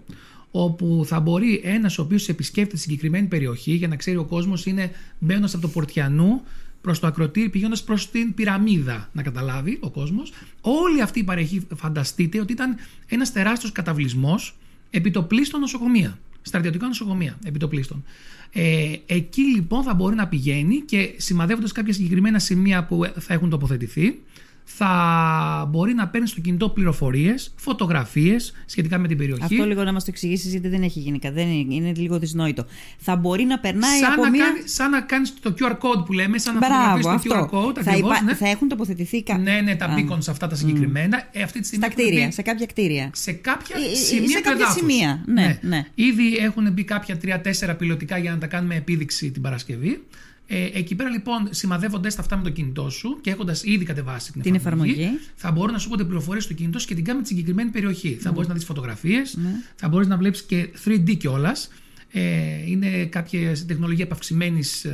όπου 0.51 1.03
θα 1.05 1.19
μπορεί 1.19 1.61
ένας 1.63 1.97
ο 1.97 2.01
οποίος 2.01 2.29
επισκέπτεται 2.29 2.77
συγκεκριμένη 2.77 3.27
περιοχή 3.27 3.71
για 3.73 3.87
να 3.87 3.95
ξέρει 3.95 4.17
ο 4.17 4.23
κόσμος 4.23 4.65
είναι 4.65 4.91
μπαίνοντας 5.19 5.53
από 5.53 5.61
το 5.61 5.67
Πορτιανού 5.67 6.41
προς 6.81 6.99
το 6.99 7.07
ακροτήρι 7.07 7.49
πηγαίνοντας 7.49 7.83
προς 7.83 8.11
την 8.11 8.33
πυραμίδα 8.33 9.09
να 9.13 9.21
καταλάβει 9.21 9.77
ο 9.81 9.89
κόσμος. 9.89 10.31
Όλη 10.61 11.01
αυτή 11.01 11.19
η 11.19 11.23
παρεχή 11.23 11.67
φανταστείτε 11.75 12.39
ότι 12.39 12.53
ήταν 12.53 12.75
ένας 13.07 13.31
τεράστιος 13.31 13.71
καταβλισμός 13.71 14.55
επιτοπλίστων 14.93 15.59
νοσοκομεία. 15.59 16.19
Στρατιωτικά 16.41 16.87
νοσοκομεία 16.87 17.37
επιτοπλίστων. 17.45 18.03
Ε, 18.51 18.93
εκεί 19.05 19.41
λοιπόν 19.41 19.83
θα 19.83 19.93
μπορεί 19.93 20.15
να 20.15 20.27
πηγαίνει 20.27 20.79
και 20.79 21.13
σημαδεύοντας 21.17 21.71
κάποια 21.71 21.93
συγκεκριμένα 21.93 22.39
σημεία 22.39 22.85
που 22.85 23.05
θα 23.19 23.33
έχουν 23.33 23.49
τοποθετηθεί, 23.49 24.19
θα 24.63 25.67
μπορεί 25.69 25.93
να 25.93 26.07
παίρνει 26.07 26.27
στο 26.27 26.41
κινητό 26.41 26.69
πληροφορίες, 26.69 27.53
φωτογραφίες 27.55 28.53
σχετικά 28.65 28.97
με 28.97 29.07
την 29.07 29.17
περιοχή. 29.17 29.43
Αυτό 29.43 29.65
λίγο 29.65 29.83
να 29.83 29.93
μας 29.93 30.03
το 30.03 30.09
εξηγήσεις, 30.13 30.51
γιατί 30.51 30.67
δεν 30.67 30.83
έχει 30.83 30.99
γίνει. 30.99 31.19
Δεν 31.33 31.47
είναι, 31.47 31.73
είναι 31.73 31.91
λίγο 31.95 32.19
δυσνόητο. 32.19 32.65
Θα 32.97 33.15
μπορεί 33.15 33.43
να 33.43 33.59
περνάει 33.59 33.99
σαν, 33.99 34.11
από 34.11 34.21
να 34.23 34.29
μία. 34.29 34.43
κάνει, 34.45 34.67
σαν 34.67 34.89
να 34.91 35.01
κάνεις 35.01 35.33
το 35.41 35.53
QR 35.59 35.71
code 35.71 36.05
που 36.05 36.13
λέμε, 36.13 36.37
σαν 36.37 36.53
να 36.53 36.59
Μπράβο, 36.59 36.95
φωτογραφείς 36.95 37.29
το 37.31 37.35
αυτό. 37.37 37.49
QR 37.49 37.65
code. 37.65 37.73
θα, 37.83 37.89
ακριβώς, 37.91 38.11
υπά- 38.11 38.23
ναι. 38.23 38.33
θα 38.35 38.49
έχουν 38.49 38.67
τοποθετηθεί 38.67 39.23
κα... 39.23 39.37
ναι, 39.37 39.61
ναι, 39.61 39.75
τα 39.75 39.85
Α, 39.85 39.95
beacons 39.97 40.27
αυτά 40.29 40.47
τα 40.47 40.55
συγκεκριμένα. 40.55 41.27
Ε, 41.31 41.41
αυτή 41.43 41.59
τη 41.59 41.65
στιγμή 41.67 41.85
στα 41.85 41.93
έχουν 41.95 42.05
κτίρια, 42.07 42.25
μπει 42.27 42.33
σε 42.33 42.41
κάποια 42.41 42.65
κτίρια. 42.65 43.09
σε 43.13 43.31
κάποια 43.31 43.75
Ε, 43.79 43.91
ε, 43.91 43.95
σημεία 43.95 44.27
σε 44.29 44.35
του 44.37 44.43
κάποια 44.43 44.65
εδάφους. 44.65 44.79
σημεία, 44.79 45.23
ναι, 45.25 45.59
ναι. 45.61 45.85
Ήδη 45.95 46.35
έχουν 46.37 46.71
μπει 46.71 46.83
κάποια 46.83 47.17
τρία-τέσσερα 47.17 47.75
πιλωτικά 47.75 48.17
για 48.17 48.31
να 48.31 48.37
τα 48.37 48.47
κάνουμε 48.47 48.75
επίδειξη 48.75 49.31
την 49.31 49.41
Παρασκευή. 49.41 50.03
Ε, 50.47 50.69
εκεί 50.73 50.95
πέρα 50.95 51.09
λοιπόν, 51.09 51.47
σημαδεύοντα 51.49 52.09
τα 52.09 52.15
αυτά 52.19 52.37
με 52.37 52.43
το 52.43 52.49
κινητό 52.49 52.89
σου 52.89 53.17
και 53.21 53.29
έχοντας 53.29 53.63
ήδη 53.63 53.85
κατεβάσει 53.85 54.31
την, 54.31 54.41
Την 54.41 54.55
εφαρμογή, 54.55 54.91
εφαρμογή. 54.91 55.19
θα 55.35 55.51
μπορούν 55.51 55.71
να 55.71 55.77
σου 55.77 55.85
έρχονται 55.85 56.03
πληροφορίες 56.03 56.43
στο 56.43 56.53
κινητό 56.53 56.79
σχετικά 56.79 57.15
με 57.15 57.21
τη 57.21 57.27
συγκεκριμένη 57.27 57.69
περιοχή. 57.69 58.09
Ναι. 58.09 58.15
Θα 58.15 58.31
μπορείς 58.31 58.47
να 58.47 58.53
δεις 58.53 58.65
φωτογραφίες, 58.65 59.37
θα 59.75 59.87
μπορείς 59.87 60.07
να 60.07 60.17
βλέπεις 60.17 60.43
και 60.43 60.69
3D 60.85 61.17
κιόλας. 61.17 61.69
Ε, 62.11 62.69
είναι 62.69 63.05
κάποια 63.05 63.55
τεχνολογία 63.67 64.03
επαυξημένης 64.03 64.85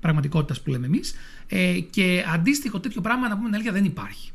πραγματικότητας 0.00 0.60
που 0.60 0.70
λέμε 0.70 0.86
εμείς. 0.86 1.14
Ε, 1.48 1.78
και 1.90 2.24
αντίστοιχο 2.32 2.80
τέτοιο 2.80 3.00
πράγμα, 3.00 3.28
να 3.28 3.34
πούμε 3.34 3.44
την 3.44 3.54
αλήθεια, 3.54 3.72
δεν 3.72 3.84
υπάρχει. 3.84 4.30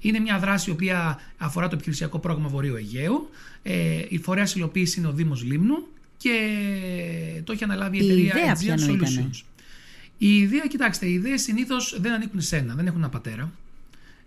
Είναι 0.00 0.18
μια 0.18 0.38
δράση 0.38 0.70
η 0.70 0.72
οποία 0.72 1.20
αφορά 1.36 1.68
το 1.68 1.74
επιχειρησιακό 1.74 2.18
πρόγραμμα 2.18 2.48
Βορείου 2.48 2.76
Αιγαίου. 2.76 3.30
Ε, 3.62 4.02
η 4.08 4.18
φορέας 4.18 4.54
υλοποίησης 4.54 4.96
είναι 4.96 5.06
ο 5.06 5.12
Δήμος 5.12 5.44
Λίμνου 5.44 5.86
και 6.16 6.30
το 7.44 7.52
έχει 7.52 7.64
αναλάβει 7.64 7.96
η, 7.96 8.00
Η 8.02 8.04
εταιρεία 8.06 8.24
ιδέα 8.24 8.54
Aegean 8.54 8.58
ποιανού 8.60 8.94
ήτανε; 8.94 9.28
Solutions. 9.30 9.40
Η 10.18 10.36
ιδέα, 10.36 10.66
κοιτάξτε, 10.66 11.06
οι 11.06 11.12
ιδέες 11.12 11.42
συνήθως 11.42 11.96
δεν 12.00 12.12
ανήκουν 12.12 12.40
σε 12.40 12.56
ένα, 12.56 12.74
δεν 12.74 12.86
έχουν 12.86 12.98
ένα 12.98 13.08
πατέρα. 13.08 13.52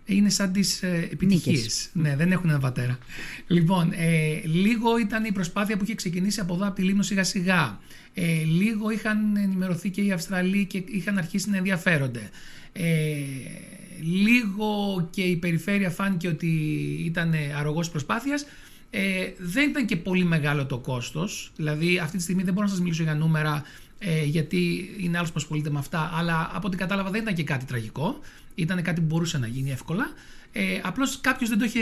Είναι 0.04 0.28
σαν 0.28 0.52
τις 0.52 0.82
ε, 0.82 1.08
επιτυχίες. 1.12 1.56
Νίκες. 1.56 1.90
Ναι, 1.92 2.16
δεν 2.16 2.32
έχουν 2.32 2.50
ένα 2.50 2.58
πατέρα. 2.58 2.98
Λοιπόν, 3.46 3.92
ε, 3.92 4.40
λίγο 4.44 4.98
ήταν 4.98 5.24
η 5.24 5.32
προσπάθεια 5.32 5.76
που 5.76 5.84
είχε 5.84 5.94
ξεκινήσει 5.94 6.40
από 6.40 6.54
εδώ 6.54 6.66
από 6.66 6.74
τη 6.74 6.82
Λίμνο 6.82 7.02
σιγά 7.02 7.24
σιγά. 7.24 7.78
Ε, 8.14 8.42
λίγο 8.44 8.90
είχαν 8.90 9.36
ενημερωθεί 9.36 9.90
και 9.90 10.00
οι 10.00 10.12
Αυστραλοί 10.12 10.64
και 10.64 10.82
είχαν 10.86 11.18
αρχίσει 11.18 11.50
να 11.50 11.56
ενδιαφέρονται. 11.56 12.30
Ε, 12.72 13.22
λίγο 14.00 15.08
και 15.10 15.22
η 15.22 15.36
περιφέρεια 15.36 15.90
φάνηκε 15.90 16.28
ότι 16.28 16.46
ήταν 17.04 17.34
αρρωγός 17.58 17.90
προσπάθειας. 17.90 18.46
Ε, 18.90 19.28
δεν 19.38 19.68
ήταν 19.68 19.86
και 19.86 19.96
πολύ 19.96 20.24
μεγάλο 20.24 20.66
το 20.66 20.78
κόστος. 20.78 21.52
Δηλαδή 21.56 21.98
αυτή 21.98 22.16
τη 22.16 22.22
στιγμή 22.22 22.42
δεν 22.42 22.52
μπορώ 22.54 22.66
να 22.66 22.72
σας 22.72 22.80
μιλήσω 22.80 23.02
για 23.02 23.14
νούμερα 23.14 23.62
ε, 24.02 24.24
γιατί 24.24 24.90
είναι 24.98 25.16
άλλος 25.16 25.28
που 25.28 25.38
ασχολείται 25.38 25.70
με 25.70 25.78
αυτά 25.78 26.10
αλλά 26.14 26.50
από 26.52 26.66
ό,τι 26.66 26.76
κατάλαβα 26.76 27.10
δεν 27.10 27.22
ήταν 27.22 27.34
και 27.34 27.44
κάτι 27.44 27.64
τραγικό. 27.64 28.18
Ήταν 28.54 28.82
κάτι 28.82 29.00
που 29.00 29.06
μπορούσε 29.06 29.38
να 29.38 29.46
γίνει 29.46 29.70
εύκολα. 29.70 30.12
Ε, 30.52 30.62
Απλώς 30.82 31.20
κάποιος 31.20 31.48
δεν 31.48 31.58
το 31.58 31.64
είχε 31.64 31.80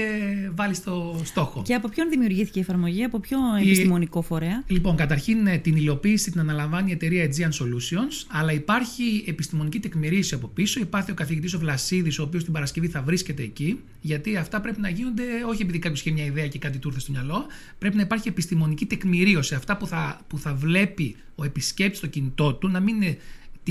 βάλει 0.54 0.74
στο 0.74 1.20
στόχο. 1.24 1.62
Και 1.62 1.74
από 1.74 1.88
ποιον 1.88 2.08
δημιουργήθηκε 2.08 2.58
η 2.58 2.62
εφαρμογή, 2.62 3.04
από 3.04 3.20
ποιο 3.20 3.38
επιστημονικό 3.60 4.22
φορέα; 4.22 4.64
Λοιπόν, 4.66 4.96
καταρχήν 4.96 5.46
ε, 5.46 5.58
την 5.58 5.76
υλοποίηση 5.76 6.30
την 6.30 6.40
αναλαμβάνει 6.40 6.90
η 6.90 6.92
εταιρεία 6.92 7.26
Aegean 7.26 7.64
Solutions, 7.64 8.26
αλλά 8.28 8.52
υπάρχει 8.52 9.24
επιστημονική 9.26 9.80
τεκμηρίωση 9.80 10.34
από 10.34 10.46
πίσω. 10.46 10.80
Υπάρχει 10.80 11.10
ο 11.10 11.14
καθηγητής 11.14 11.54
ο 11.54 11.58
Βλασίδης, 11.58 12.18
ο 12.18 12.22
οποίος 12.22 12.44
την 12.44 12.52
Παρασκευή 12.52 12.88
θα 12.88 13.02
βρίσκεται 13.02 13.42
εκεί, 13.42 13.80
γιατί 14.00 14.36
αυτά 14.36 14.60
πρέπει 14.60 14.80
να 14.80 14.88
γίνονται 14.88 15.22
όχι 15.48 15.62
επειδή 15.62 15.78
κάποιος 15.78 16.00
είχε 16.00 16.10
μια 16.10 16.24
ιδέα 16.24 16.48
και 16.48 16.58
κάτι 16.58 16.78
του 16.78 16.88
ήρθε 16.88 17.00
στο 17.00 17.12
μυαλό. 17.12 17.46
Πρέπει 17.78 17.96
να 17.96 18.02
υπάρχει 18.02 18.28
επιστημονική 18.28 18.86
τεκμηρίωση. 18.86 19.54
Αυτά 19.54 19.76
που 19.76 19.86
θα, 19.86 20.20
που 20.26 20.38
θα 20.38 20.54
βλέπει 20.54 21.16
ο 21.34 21.44
επισκέπτης 21.44 21.98
στο 21.98 22.06
κινητό 22.06 22.54
του 22.54 22.68
να 22.68 22.80
μην 22.80 22.94
είναι 22.94 23.18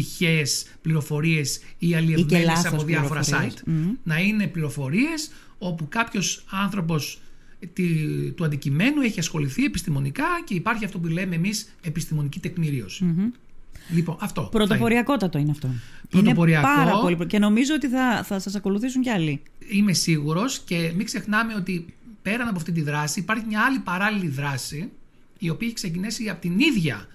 τυχαίε 0.01 0.45
πληροφορίες 0.81 1.59
ή 1.77 1.95
αλλιευμένες 1.95 2.45
λάθος 2.45 2.65
από 2.73 2.83
διάφορα 2.83 3.19
πληροφορίες. 3.19 3.53
site. 3.53 3.61
Μμμ. 3.65 3.91
Να 4.03 4.19
είναι 4.19 4.47
πληροφορίες 4.47 5.29
όπου 5.57 5.87
κάποιος 5.89 6.43
άνθρωπος 6.49 7.21
του 8.35 8.43
αντικειμένου 8.45 9.01
έχει 9.01 9.19
ασχοληθεί 9.19 9.63
επιστημονικά 9.63 10.23
και 10.43 10.53
υπάρχει 10.53 10.85
αυτό 10.85 10.99
που 10.99 11.07
λέμε 11.07 11.35
εμείς 11.35 11.75
επιστημονική 11.81 12.39
τεκμηρίωση. 12.39 13.05
Λοιπόν, 13.93 14.17
αυτό. 14.19 14.41
θα 14.41 14.49
είναι. 14.53 14.65
Πρωτοποριακότατο 14.65 15.37
είναι 15.37 15.51
αυτό. 15.51 15.69
Πρωτοποριακό. 16.09 16.67
Είναι 16.67 16.75
πάρα 16.85 16.99
πολύ. 16.99 17.15
προ- 17.15 17.27
Και 17.27 17.39
νομίζω 17.39 17.73
ότι 17.73 17.87
θα, 17.87 18.23
θα 18.23 18.39
σας 18.39 18.55
ακολουθήσουν 18.55 19.01
κι 19.01 19.09
άλλοι. 19.09 19.41
Είμαι 19.69 19.93
σίγουρος 19.93 20.59
και 20.59 20.91
μην 20.95 21.05
ξεχνάμε 21.05 21.53
ότι 21.55 21.85
πέραν 22.21 22.47
από 22.47 22.57
αυτή 22.57 22.71
τη 22.71 22.81
δράση 22.81 23.19
υπάρχει 23.19 23.45
μια 23.47 23.61
άλλη 23.61 23.79
παράλληλη 23.79 24.27
δράση 24.27 24.89
η 25.39 25.49
οποία 25.49 25.67
έχει 25.67 25.75
ξεκινήσει 25.75 26.29
από 26.29 26.41
την 26.41 26.59
ίδια 26.59 27.07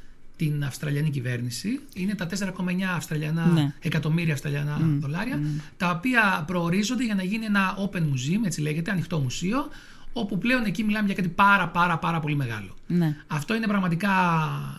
την 0.44 0.64
Αυστραλιανή 0.64 1.10
κυβέρνηση. 1.10 1.80
Είναι 1.94 2.14
τα 2.14 2.26
4,9 2.26 2.94
Αυστραλιανά, 2.96 3.46
Ναι. 3.46 3.74
εκατομμύρια 3.80 4.32
Αυστραλιανά 4.32 4.78
δολάρια, 4.98 5.40
τα 5.76 5.90
οποία 5.90 6.44
προορίζονται 6.46 7.04
για 7.04 7.14
να 7.14 7.22
γίνει 7.22 7.44
ένα 7.44 7.76
open 7.78 7.98
museum, 8.00 8.44
έτσι 8.44 8.60
λέγεται, 8.60 8.90
ανοιχτό 8.90 9.18
μουσείο, 9.18 9.68
όπου 10.12 10.38
πλέον 10.38 10.64
εκεί 10.64 10.84
μιλάμε 10.84 11.06
για 11.06 11.14
κάτι 11.14 11.28
πάρα 11.28 11.68
πάρα 11.68 11.98
πάρα 11.98 12.20
πολύ 12.20 12.36
μεγάλο. 12.36 12.76
Ναι. 12.86 13.16
Αυτό 13.26 13.54
είναι 13.54 13.66
πραγματικά 13.66 14.10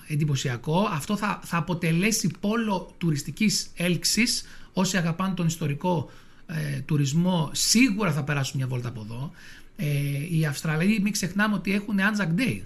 εντυπωσιακό. 0.07 0.87
Αυτό 0.91 1.15
θα, 1.17 1.39
θα 1.43 1.57
αποτελέσει 1.57 2.31
πόλο 2.39 2.93
τουριστικής 2.97 3.67
έλξης. 3.75 4.43
Όσοι 4.73 4.97
αγαπάνε 4.97 5.33
τον 5.33 5.45
ιστορικό 5.47 6.09
ε, 6.47 6.79
τουρισμό 6.79 7.49
σίγουρα 7.53 8.11
θα 8.11 8.23
περάσουν 8.23 8.57
μια 8.57 8.67
βόλτα 8.67 8.87
από 8.87 9.01
εδώ. 9.01 9.31
Ε, 9.75 10.37
οι 10.37 10.45
Αυστραλοί 10.45 10.99
μην 11.01 11.11
ξεχνάμε 11.11 11.55
ότι 11.55 11.73
έχουν 11.73 11.95
Anzac 11.99 12.39
Day. 12.39 12.61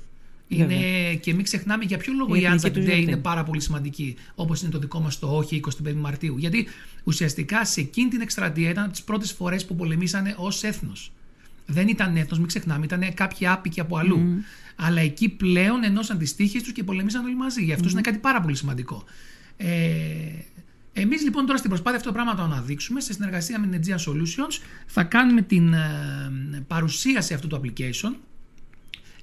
Είναι, 0.47 1.15
και 1.15 1.33
μην 1.33 1.43
ξεχνάμε 1.43 1.83
για 1.83 1.97
ποιο 1.97 2.13
λόγο 2.13 2.35
Η 2.35 2.39
η 2.41 2.45
εθνική 2.45 2.67
Anzac 2.67 2.71
τους 2.73 2.83
Day 2.83 2.85
γιορτή. 2.85 3.01
είναι 3.01 3.17
πάρα 3.17 3.43
πολύ 3.43 3.61
σημαντική, 3.61 4.15
όπως 4.35 4.61
είναι 4.61 4.71
το 4.71 4.79
δικό 4.79 4.99
μας 4.99 5.19
το 5.19 5.37
όχι 5.37 5.61
25 5.87 5.93
Μαρτίου. 5.93 6.37
Γιατί 6.37 6.67
ουσιαστικά 7.03 7.65
σε 7.65 7.79
εκείνη 7.81 8.09
την 8.09 8.21
εκστρατεία 8.21 8.69
ήταν 8.69 8.83
από 8.83 8.91
τις 8.91 9.03
πρώτες 9.03 9.31
φορές 9.31 9.65
που 9.65 9.75
πολεμήσανε 9.75 10.35
ως 10.37 10.63
έθνος. 10.63 11.11
Δεν 11.65 11.87
ήταν 11.87 12.15
έθνος, 12.17 12.37
μην 12.39 12.47
ξεχνάμε, 12.47 12.85
ήταν 12.85 13.13
κάποιοι 13.13 13.47
άπικοι 13.47 13.79
από 13.79 13.97
αλλού. 13.97 14.43
Αλλά 14.75 15.01
εκεί 15.01 15.29
πλέον 15.29 15.83
ενώσαν 15.83 16.17
τι 16.17 16.35
τύχε 16.35 16.59
τους 16.61 16.71
και 16.71 16.83
πολεμήσαν 16.83 17.25
όλοι 17.25 17.35
μαζί. 17.35 17.63
Για 17.63 17.75
αυτού 17.75 17.89
είναι 17.89 18.01
κάτι 18.01 18.17
πάρα 18.17 18.41
πολύ 18.41 18.55
σημαντικό. 18.55 19.03
Ε, 19.57 19.67
Εμείς 20.93 21.23
λοιπόν 21.23 21.45
τώρα 21.45 21.57
στην 21.57 21.69
προσπάθεια 21.69 21.97
αυτό 21.97 22.09
το 22.09 22.15
πράγμα 22.15 22.31
να 22.31 22.37
το 22.37 22.43
αναδείξουμε 22.43 22.99
σε 23.01 23.13
συνεργασία 23.13 23.59
με 23.59 23.67
την 23.67 23.81
Aegean 23.83 24.11
Solutions 24.11 24.61
θα 24.85 25.03
κάνουμε 25.03 25.41
την 25.41 25.73
ε, 25.73 26.63
παρουσίαση 26.67 27.33
αυτού 27.33 27.47
του 27.47 27.61
application 27.61 28.13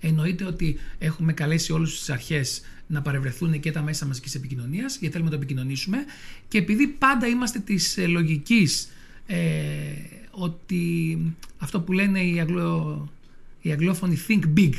Εννοείται 0.06 0.44
ότι 0.44 0.76
έχουμε 0.98 1.32
καλέσει 1.32 1.72
όλους 1.72 1.98
τις 1.98 2.10
αρχές 2.10 2.60
να 2.86 3.02
παρευρεθούν 3.02 3.60
και 3.60 3.70
τα 3.72 3.82
μέσα 3.82 4.06
μαζικής 4.06 4.34
επικοινωνίας 4.34 4.96
γιατί 4.96 5.12
θέλουμε 5.14 5.30
να 5.30 5.36
το 5.36 5.42
επικοινωνήσουμε 5.42 5.98
και 6.48 6.58
επειδή 6.58 6.86
πάντα 6.86 7.26
είμαστε 7.26 7.58
της 7.58 7.96
ε, 7.98 8.06
λογικής 8.06 8.88
ε, 9.26 9.36
ότι 10.30 11.18
αυτό 11.58 11.80
που 11.80 11.92
λένε 11.92 12.20
οι, 12.24 12.40
αγγλο, 12.40 13.08
οι 13.60 13.70
αγγλόφωνοι 13.72 14.18
think 14.28 14.40
big 14.58 14.72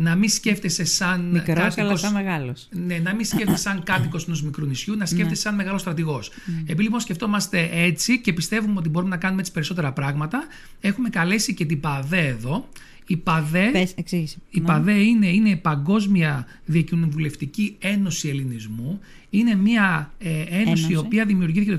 να 0.00 0.14
μην 0.14 0.28
σκέφτεσαι 0.28 0.84
σαν 0.84 1.20
Μικρός, 1.30 1.48
αλλά 1.56 1.68
κάτοικος- 1.68 2.00
σαν 2.00 2.12
μεγάλος. 2.12 2.68
ναι, 2.86 2.98
να 2.98 3.14
μην 3.14 3.24
σκέφτεσαι 3.24 3.62
σαν 3.62 3.82
κάτοικος 3.82 4.26
ενός 4.26 4.42
μικρού 4.42 4.66
νησιού, 4.66 4.96
να 4.96 5.06
σκέφτεσαι 5.06 5.40
σαν 5.40 5.54
μεγάλος 5.54 5.80
στρατηγός. 5.80 6.30
Επειδή 6.60 6.82
λοιπόν 6.82 7.00
σκεφτόμαστε 7.00 7.68
έτσι 7.72 8.20
και 8.20 8.32
πιστεύουμε 8.32 8.78
ότι 8.78 8.88
μπορούμε 8.88 9.10
να 9.10 9.16
κάνουμε 9.16 9.40
έτσι 9.40 9.52
περισσότερα 9.52 9.92
πράγματα, 9.92 10.46
έχουμε 10.80 11.08
καλέσει 11.08 11.54
και 11.54 11.64
την 11.64 11.80
ΠΑΔΕ 11.80 12.26
εδώ. 12.26 12.68
Η 13.10 13.16
ΠΑΔΕ, 13.16 13.68
Πες, 13.72 13.92
εξήγησε. 13.96 14.36
η 14.50 14.60
Ναι. 14.60 14.66
ΠΑΔΕ 14.66 14.92
είναι, 14.92 15.26
είναι 15.28 15.56
Παγκόσμια 15.56 16.46
Διακοινοβουλευτική 16.64 17.76
Ένωση 17.78 18.28
Ελληνισμού. 18.28 19.00
Είναι 19.30 19.54
μια 19.54 20.12
ε, 20.18 20.28
ένωση, 20.40 20.54
Ένωση. 20.60 20.92
η 20.92 20.96
οποία 20.96 21.24
δημιουργήθηκε 21.24 21.76
το 21.76 21.78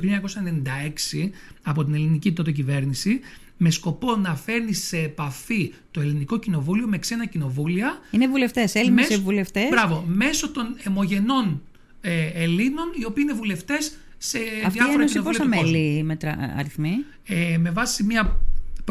1996 1.23 1.29
από 1.63 1.85
την 1.85 1.93
ελληνική 1.93 2.31
τότε 2.31 2.51
κυβέρνηση 2.51 3.19
με 3.57 3.69
σκοπό 3.69 4.15
να 4.15 4.35
φέρνει 4.35 4.73
σε 4.73 4.97
επαφή 4.97 5.73
το 5.91 6.01
ελληνικό 6.01 6.39
κοινοβούλιο 6.39 6.87
με 6.87 6.97
ξένα 6.97 7.25
κοινοβούλια 7.25 7.99
Είναι 8.11 8.27
βουλευτές, 8.27 8.75
Έλληνες 8.75 9.07
Μέσω- 9.09 9.23
βουλευτές. 9.23 9.69
Μπράβο, 9.69 10.05
μέσω 10.07 10.51
των 10.51 10.75
αιμογενών 10.83 11.61
ε, 12.01 12.25
Ελλήνων, 12.33 12.85
οι 12.99 13.05
οποίοι 13.05 13.23
είναι 13.27 13.37
βουλευτές 13.37 13.97
σε 14.17 14.37
Αυτή 14.37 14.57
η 14.67 14.69
διάφορα 14.71 14.93
ένωση 14.93 15.11
κοινοβούλια 15.13 15.39
πόσα 15.39 15.43
του 15.43 15.49
κόσμου. 15.63 15.71
μέλη 15.79 16.03
μετρα... 16.03 16.53
αριθμεί; 16.57 16.91
Ε, 17.27 17.57
με 17.57 17.69
βάση 17.71 18.03
μια 18.03 18.39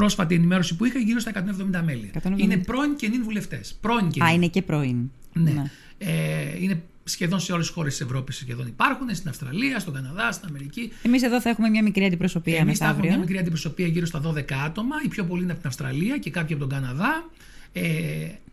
πρόσφατη 0.01 0.35
ενημέρωση 0.35 0.77
που 0.77 0.85
είχα, 0.85 0.99
γύρω 0.99 1.21
στα 1.21 1.31
170 1.35 1.83
μέλη. 1.85 2.11
170. 2.23 2.33
Είναι 2.37 2.57
πρώην 2.57 2.97
και 2.97 3.09
νυν 3.09 3.23
βουλευτές. 3.23 3.79
Πρώην 3.81 4.11
και 4.11 4.23
Α, 4.23 4.27
νυν. 4.27 4.35
είναι 4.35 4.49
και 4.49 4.63
πρώην. 4.63 5.11
Ναι. 5.33 5.63
Ε, 5.99 6.63
είναι 6.63 6.83
σχεδόν 7.05 7.41
σε 7.41 7.53
όλες 7.53 7.67
τις 7.67 7.75
χώρες 7.75 7.97
της 7.97 8.07
Ευρώπης 8.07 8.37
σχεδόν 8.37 8.67
υπάρχουν, 8.67 9.15
στην 9.15 9.29
Αυστραλία, 9.29 9.79
στον 9.79 9.95
Καναδά, 9.95 10.33
στην 10.33 10.49
Αμερική. 10.49 10.93
Εμείς 11.03 11.23
εδώ 11.23 11.41
θα 11.41 11.49
έχουμε 11.49 11.69
μια 11.69 11.83
μικρή 11.83 12.05
αντιπροσωπεία 12.05 12.59
Εμείς 12.59 12.79
θα 12.79 12.85
έχουμε 12.85 12.97
μεθαύριο. 12.97 13.11
μια 13.11 13.21
μικρή 13.21 13.39
αντιπροσωπεία 13.39 13.87
γύρω 13.87 14.07
στα 14.07 14.21
12 14.21 14.53
άτομα, 14.65 14.97
οι 15.05 15.09
πιο 15.09 15.25
πολλοί 15.25 15.43
είναι 15.43 15.53
από 15.53 15.61
την 15.61 15.69
Αυστραλία 15.69 16.19
και 16.19 16.31
κάποιοι 16.31 16.55
από 16.55 16.67
τον 16.67 16.81
Καναδά. 16.81 17.31
Ε, 17.73 17.83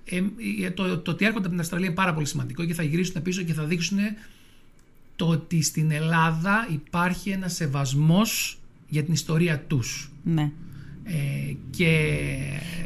ε, 0.05 0.23
ε, 0.65 0.69
το, 0.71 0.97
το 0.97 1.11
ότι 1.11 1.25
έρχονται 1.25 1.43
από 1.43 1.49
την 1.49 1.59
Αυστραλία 1.59 1.87
είναι 1.87 1.95
πάρα 1.95 2.13
πολύ 2.13 2.25
σημαντικό 2.25 2.65
και 2.65 2.73
θα 2.73 2.83
γυρίσουν 2.83 3.21
πίσω 3.21 3.41
και 3.41 3.53
θα 3.53 3.63
δείξουν 3.63 3.97
το 5.15 5.27
ότι 5.27 5.61
στην 5.61 5.91
Ελλάδα 5.91 6.67
υπάρχει 6.71 7.29
ένα 7.29 7.47
σεβασμός 7.47 8.59
για 8.87 9.03
την 9.03 9.13
ιστορία 9.13 9.59
τους. 9.59 10.11
Ναι. 10.23 10.51
Ε, 11.07 11.53
και 11.69 12.17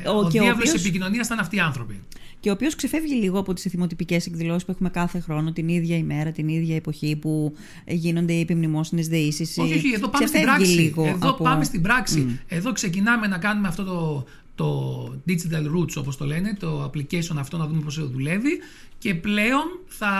Ο- 0.07 0.09
ο, 0.09 0.29
και 0.29 0.39
ο 0.39 0.43
διάβλος 0.43 0.69
οποίος- 0.69 0.85
επικοινωνίας 0.85 1.25
ήταν 1.25 1.39
αυτοί 1.39 1.55
οι 1.55 1.59
άνθρωποι. 1.59 1.99
Και 2.39 2.49
ο 2.49 2.51
οποίος 2.51 2.75
ξεφεύγει 2.75 3.13
λίγο 3.13 3.39
από 3.39 3.53
τις 3.53 3.65
εθιμοτυπικές 3.65 4.25
εκδηλώσεις 4.25 4.65
που 4.65 4.71
έχουμε 4.71 4.89
κάθε 4.89 5.19
χρόνο, 5.19 5.51
την 5.51 5.67
ίδια 5.67 5.97
ημέρα, 5.97 6.31
την 6.31 6.47
ίδια 6.47 6.75
εποχή 6.75 7.15
που 7.15 7.53
γίνονται 7.87 8.33
οι 8.33 8.39
επιμνημόσυνες 8.39 9.07
δεήσεις. 9.07 9.57
Όχι, 9.57 9.73
όχι, 9.73 9.93
εδώ 9.93 10.07
πάμε 10.07 10.25
στην 10.25 10.41
πράξη. 10.41 10.93
Εδώ 11.05 11.33
πάμε 11.33 11.63
στην 11.63 11.81
πράξη. 11.81 12.39
Εδώ 12.47 12.71
ξεκινάμε 12.71 13.27
να 13.27 13.37
κάνουμε 13.37 13.67
αυτό 13.67 13.83
το, 13.83 14.25
το 14.55 15.21
digital 15.27 15.77
roots 15.79 15.93
όπως 15.97 16.17
το 16.17 16.25
λένε, 16.25 16.55
το 16.59 16.83
application 16.93 17.35
αυτό 17.37 17.57
να 17.57 17.67
δούμε 17.67 17.81
πώς 17.81 18.09
δουλεύει 18.11 18.59
και 18.97 19.15
πλέον 19.15 19.65
θα, 19.87 20.13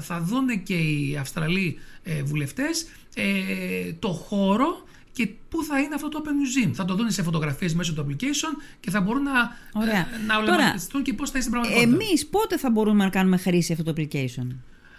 θα 0.00 0.20
δουν 0.22 0.62
και 0.62 0.74
οι 0.74 1.16
Αυστραλοί 1.20 1.76
ε, 2.02 2.22
βουλευτές 2.22 2.86
ε, 3.14 3.92
το 3.98 4.08
χώρο 4.08 4.84
και 5.20 5.28
πού 5.48 5.64
θα 5.64 5.80
είναι 5.80 5.94
αυτό 5.94 6.08
το 6.08 6.22
Open 6.24 6.28
Museum. 6.28 6.70
Θα 6.74 6.84
το 6.84 6.94
δουν 6.94 7.10
σε 7.10 7.22
φωτογραφίες 7.22 7.74
μέσω 7.74 7.94
του 7.94 8.06
application 8.08 8.62
και 8.80 8.90
θα 8.90 9.00
μπορούν 9.00 9.22
να, 9.22 9.56
Ωραία. 9.72 9.98
ε, 9.98 10.06
να 10.26 10.34
Τώρα, 10.34 10.54
οραματιστούν 10.54 11.02
και 11.02 11.12
πώς 11.14 11.30
θα 11.30 11.38
είναι 11.38 11.46
στην 11.46 11.52
πραγματικότητα. 11.60 12.04
Εμείς 12.04 12.26
πότε 12.26 12.58
θα 12.58 12.70
μπορούμε 12.70 13.04
να 13.04 13.10
κάνουμε 13.10 13.36
χρήση 13.36 13.72
αυτό 13.72 13.84
το 13.84 13.92
application; 13.96 14.46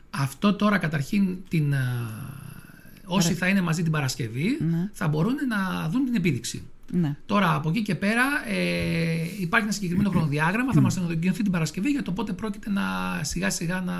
Αυτό 0.10 0.54
τώρα 0.54 0.78
καταρχήν 0.78 1.38
την, 1.48 1.74
α, 1.74 1.80
όσοι 3.06 3.34
θα 3.34 3.48
είναι 3.48 3.62
μαζί 3.62 3.84
την 3.84 3.92
Παρασκευή 3.92 4.58
Ναι. 4.60 4.90
θα 4.94 5.08
μπορούν 5.08 5.36
να 5.48 5.90
δουν 5.90 6.06
την 6.06 6.16
επίδειξη. 6.16 6.64
Ναι. 6.94 7.16
Τώρα 7.26 7.56
από 7.56 7.70
εκεί 7.70 7.82
και 7.82 7.96
πέρα 7.96 8.24
ε, 8.48 8.56
υπάρχει 9.40 9.66
ένα 9.66 9.74
συγκεκριμένο 9.76 10.10
χρονοδιάγραμμα. 10.10 10.74
Θα 10.74 10.82
μας 10.82 10.98
ανακοινωθεί 10.98 11.44
την 11.44 11.52
Παρασκευή 11.52 11.90
για 11.90 12.04
το 12.04 12.12
πότε 12.12 12.34
πρόκειται 12.34 12.70
να 12.70 12.82
σιγά 13.22 13.50
σιγά 13.50 13.82
να, 13.82 13.94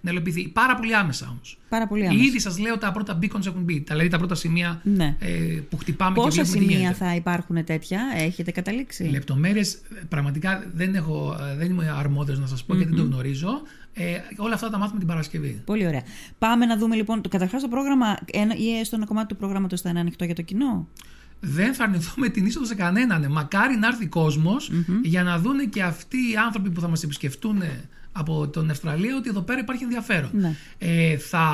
να 0.00 0.10
υλοποιηθεί. 0.10 0.48
Πάρα 0.48 0.74
πολύ 0.74 0.96
άμεσα 0.96 1.28
όμως. 1.30 1.58
Πάρα 1.68 1.86
πολύ 1.86 2.06
άμεσα. 2.06 2.24
Ήδη 2.24 2.40
σας 2.40 2.58
λέω 2.58 2.78
τα 2.78 2.92
πρώτα 2.92 3.18
beacons 3.22 3.46
έχουν 3.46 3.62
μπει. 3.62 3.84
Δηλαδή 3.88 4.08
τα 4.08 4.18
πρώτα 4.18 4.34
σημεία 4.34 4.80
Ναι. 4.82 5.16
ε, 5.18 5.28
που 5.70 5.76
χτυπάμε 5.76 6.14
Πόσα 6.14 6.28
και 6.28 6.34
βλέπουμε 6.34 6.58
τι 6.58 6.64
σημεία 6.64 6.78
γίνεται. 6.78 7.04
θα 7.04 7.14
υπάρχουν 7.14 7.64
τέτοια, 7.64 8.00
έχετε 8.16 8.50
καταλήξει; 8.50 9.04
Λεπτομέρειες 9.04 9.80
πραγματικά 10.08 10.64
δεν, 10.74 10.94
έχω, 10.94 11.36
ε, 11.52 11.56
δεν 11.56 11.70
είμαι 11.70 11.94
αρμόδιος 11.98 12.38
να 12.38 12.46
σας 12.46 12.64
πω 12.64 12.74
γιατί 12.74 12.90
δεν 12.94 13.00
το 13.00 13.06
γνωρίζω. 13.06 13.62
Ε, 13.96 14.04
όλα 14.36 14.54
αυτά 14.54 14.70
τα 14.70 14.78
μάθουμε 14.78 14.98
την 14.98 15.08
Παρασκευή. 15.08 15.62
Πολύ 15.64 15.86
ωραία. 15.86 16.02
Πάμε 16.38 16.66
να 16.66 16.76
δούμε 16.76 16.96
λοιπόν. 16.96 17.20
Καταρχάς 17.28 17.62
το 17.62 17.68
πρόγραμμα, 17.68 18.16
ένα, 18.32 18.54
ή 18.56 18.78
έστω 18.78 18.96
ένα 18.96 19.06
κομμάτι 19.06 19.26
του 19.28 19.36
προγράμματος 19.36 19.80
θα 19.80 19.88
είναι 19.90 20.00
ανοιχτό 20.00 20.24
για 20.24 20.34
το 20.34 20.42
κοινό; 20.42 20.88
Δεν 21.40 21.74
θα 21.74 21.84
αρνηθούμε 21.84 22.28
την 22.28 22.46
είσοδο 22.46 22.66
σε 22.66 22.74
κανέναν. 22.74 23.26
Μακάρι 23.30 23.76
να 23.76 23.86
έρθει 23.86 24.06
κόσμος 24.06 24.70
για 25.02 25.22
να 25.22 25.38
δούνε 25.38 25.64
και 25.64 25.82
αυτοί 25.82 26.16
οι 26.16 26.36
άνθρωποι 26.44 26.70
που 26.70 26.80
θα 26.80 26.88
μας 26.88 27.02
επισκεφτούν 27.02 27.62
από 28.16 28.48
τον 28.48 28.70
Αυστραλία 28.70 29.16
ότι 29.16 29.28
εδώ 29.28 29.40
πέρα 29.40 29.60
υπάρχει 29.60 29.82
ενδιαφέρον. 29.82 30.30
Ναι. 30.32 30.54
Ε, 30.78 31.16
θα 31.16 31.46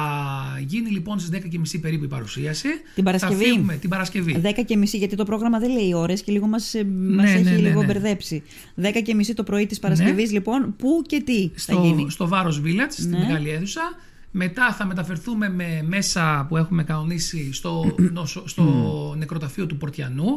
γίνει 0.66 0.90
λοιπόν 0.90 1.18
στις 1.18 1.40
10.30 1.74 1.80
περίπου 1.80 2.04
η 2.04 2.08
παρουσίαση. 2.08 2.68
Την 2.94 3.04
Παρασκευή. 3.04 3.34
Θα 3.34 3.40
φύγουμε 3.40 3.76
την 3.76 3.90
Παρασκευή. 3.90 4.40
10 4.44 4.64
και 4.66 4.76
μισή, 4.76 4.96
γιατί 4.96 5.16
το 5.16 5.24
πρόγραμμα 5.24 5.58
δεν 5.58 5.70
λέει 5.70 5.94
ώρες 5.94 6.22
και 6.22 6.32
λίγο 6.32 6.46
μας 6.46 6.74
μας 6.84 7.24
Ναι, 7.24 7.30
έχει 7.32 7.42
ναι, 7.42 7.50
ναι, 7.50 7.56
λίγο 7.56 7.80
ναι. 7.80 7.86
μπερδέψει. 7.86 8.42
10 8.82 8.88
και 9.04 9.14
μισή 9.14 9.34
το 9.34 9.42
πρωί 9.42 9.66
της 9.66 9.78
Παρασκευής, 9.78 10.32
λοιπόν, 10.32 10.74
πού 10.76 11.02
και 11.06 11.22
τι 11.22 11.50
θα 11.56 11.74
γίνει; 11.74 12.00
στο, 12.00 12.10
στο 12.10 12.28
Βάρος 12.28 12.62
Village, 12.64 12.88
στη 12.90 13.06
Ναι. 13.06 13.18
μεγάλη 13.18 13.50
αίθουσα. 13.50 13.82
Μετά 14.30 14.72
θα 14.72 14.84
μεταφερθούμε 14.84 15.48
με 15.48 15.82
μέσα 15.86 16.46
που 16.48 16.56
έχουμε 16.56 16.84
κανονίσει 16.84 17.52
στο, 17.52 17.94
νοσο- 18.12 18.48
στο 18.48 19.14
νεκροταφείο 19.18 19.66
του 19.66 19.76
Πορτιανού 19.76 20.28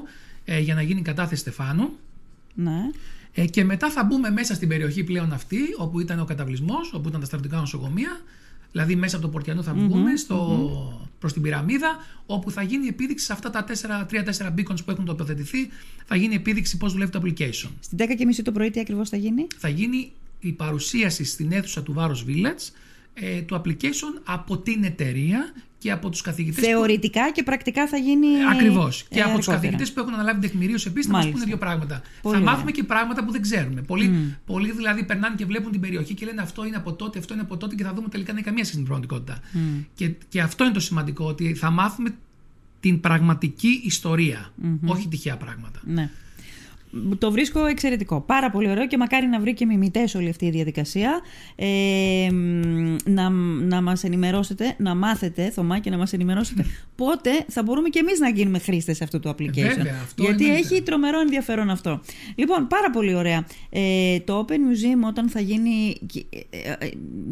ε, 0.45 0.59
για 0.59 0.73
να 0.75 0.81
γίνει 0.81 0.99
η 0.99 1.03
κατάθεση 1.03 1.41
Στεφάνου. 1.41 1.89
Ναι. 2.53 2.89
Ε, 3.33 3.45
και 3.45 3.63
μετά 3.63 3.89
θα 3.89 4.03
μπούμε 4.03 4.29
μέσα 4.29 4.53
στην 4.53 4.67
περιοχή 4.67 5.03
πλέον 5.03 5.33
αυτή, 5.33 5.59
όπου 5.77 5.99
ήταν 5.99 6.19
ο 6.19 6.25
καταβλισμός, 6.25 6.93
όπου 6.93 7.07
ήταν 7.07 7.19
τα 7.19 7.25
στρατιωτικά 7.25 7.59
νοσοκομεία. 7.59 8.21
Δηλαδή, 8.71 8.95
μέσα 8.95 9.15
από 9.15 9.25
το 9.25 9.31
Πορτιανό 9.31 9.63
θα 9.63 9.73
βγουμε 9.73 10.15
στο, 10.15 11.09
προς 11.19 11.33
την 11.33 11.41
πυραμίδα, 11.41 11.97
όπου 12.25 12.51
θα 12.51 12.61
γίνει 12.61 12.87
επίδειξη 12.87 13.25
σε 13.25 13.33
αυτά 13.33 13.49
τα 13.49 13.65
3-4 14.09 14.53
beacons 14.57 14.85
που 14.85 14.91
έχουν 14.91 15.05
τοποθετηθεί. 15.05 15.69
Θα 16.05 16.15
γίνει 16.15 16.35
επίδειξη 16.35 16.77
πώς 16.77 16.91
δουλεύει 16.91 17.11
το 17.11 17.21
application. 17.23 17.69
Στην 17.79 17.97
10 17.97 18.15
και 18.17 18.25
μισή 18.25 18.41
το 18.41 18.51
πρωί 18.51 18.69
τι 18.71 18.79
ακριβώς 18.79 19.09
θα 19.09 19.17
γίνει; 19.17 19.47
Θα 19.57 19.67
γίνει 19.67 20.11
η 20.39 20.51
παρουσίαση 20.51 21.23
στην 21.23 21.51
αίθουσα 21.51 21.83
του 21.83 21.93
Βάρος 21.93 22.25
Village 22.27 22.71
ε, 23.13 23.41
του 23.41 23.61
application 23.61 24.21
από 24.23 24.57
την 24.57 24.83
εταιρεία 24.83 25.53
και 25.77 25.91
από 25.91 26.09
τους 26.09 26.21
καθηγητές 26.21 26.55
που 26.63 26.69
Θεωρητικά 26.69 27.31
και 27.31 27.43
πρακτικά 27.43 27.87
θα 27.87 27.97
γίνει. 27.97 28.27
Ακριβώς. 28.51 29.01
ε, 29.01 29.05
Και 29.09 29.21
από 29.21 29.37
τους 29.37 29.47
αργότερα. 29.47 29.55
καθηγητές 29.55 29.93
που 29.93 29.99
έχουν 29.99 30.13
αναλάβει 30.13 30.39
την 30.39 30.49
τεκμηρίωση 30.49 30.87
επίσης 30.87 31.05
θα 31.05 31.11
μας 31.11 31.21
Μάλιστα. 31.25 31.43
πούνε 31.45 31.55
δύο 31.55 31.65
πράγματα. 31.65 32.01
Πολύ 32.21 32.35
θα 32.35 32.41
ωραία. 32.41 32.53
μάθουμε 32.53 32.71
και 32.71 32.83
πράγματα 32.83 33.23
που 33.25 33.31
δεν 33.31 33.41
ξέρουμε. 33.41 33.81
Πολλοί, 33.81 34.35
πολλοί 34.45 34.71
δηλαδή 34.71 35.03
περνάνε 35.03 35.35
και 35.35 35.45
βλέπουν 35.45 35.71
την 35.71 35.81
περιοχή 35.81 36.13
και 36.13 36.25
λένε 36.25 36.41
αυτό 36.41 36.65
είναι 36.65 36.75
από 36.75 36.93
τότε, 36.93 37.19
αυτό 37.19 37.33
είναι 37.33 37.41
από 37.43 37.57
τότε 37.57 37.75
και 37.75 37.83
θα 37.83 37.93
δούμε 37.93 38.07
τελικά 38.07 38.27
δεν 38.33 38.37
έχει 38.37 38.45
καμία 38.45 38.63
σχέση 38.63 38.79
με 38.79 38.85
την 38.85 38.93
πραγματικότητα. 38.93 39.39
Και, 39.95 40.11
και 40.29 40.41
αυτό 40.41 40.63
είναι 40.63 40.73
το 40.73 40.79
σημαντικό, 40.79 41.25
ότι 41.25 41.53
θα 41.53 41.69
μάθουμε 41.69 42.15
την 42.79 42.99
πραγματική 42.99 43.81
ιστορία, 43.83 44.53
όχι 44.85 45.07
τυχαία 45.07 45.37
πράγματα. 45.37 45.79
Ναι. 45.83 46.09
Το 47.17 47.31
βρίσκω 47.31 47.65
εξαιρετικό. 47.65 48.21
Πάρα 48.21 48.49
πολύ 48.49 48.69
ωραίο 48.69 48.87
και 48.87 48.97
μακάρι 48.97 49.27
να 49.27 49.39
βρει 49.39 49.53
και 49.53 49.65
μιμητές 49.65 50.15
όλη 50.15 50.29
αυτή 50.29 50.45
η 50.45 50.49
διαδικασία. 50.49 51.21
Ε, 51.55 51.65
μ, 52.31 52.95
να, 53.05 53.29
να 53.59 53.81
μας 53.81 54.03
ενημερώσετε, 54.03 54.75
να 54.77 54.95
μάθετε, 54.95 55.49
Θωμά, 55.49 55.79
και 55.79 55.89
να 55.89 55.97
μας 55.97 56.13
ενημερώσετε 56.13 56.65
πότε 56.95 57.29
θα 57.47 57.63
μπορούμε 57.63 57.89
και 57.89 57.99
εμείς 57.99 58.19
να 58.19 58.29
γίνουμε 58.29 58.59
χρήστες 58.59 59.01
αυτού 59.01 59.19
του 59.19 59.29
application. 59.29 59.75
βέβαια, 59.75 59.99
αυτό 60.03 60.23
Γιατί 60.23 60.45
εννοείται. 60.45 60.67
έχει 60.73 60.81
τρομερό 60.81 61.19
ενδιαφέρον 61.19 61.69
αυτό. 61.69 62.01
Λοιπόν, 62.35 62.67
πάρα 62.67 62.89
πολύ 62.89 63.15
ωραία. 63.15 63.45
Ε, 63.69 64.19
το 64.19 64.45
Open 64.47 64.53
Museum 64.53 65.07
όταν 65.07 65.29
θα 65.29 65.39
γίνει. 65.39 65.97
ε, 66.49 66.57
ε, 66.57 66.89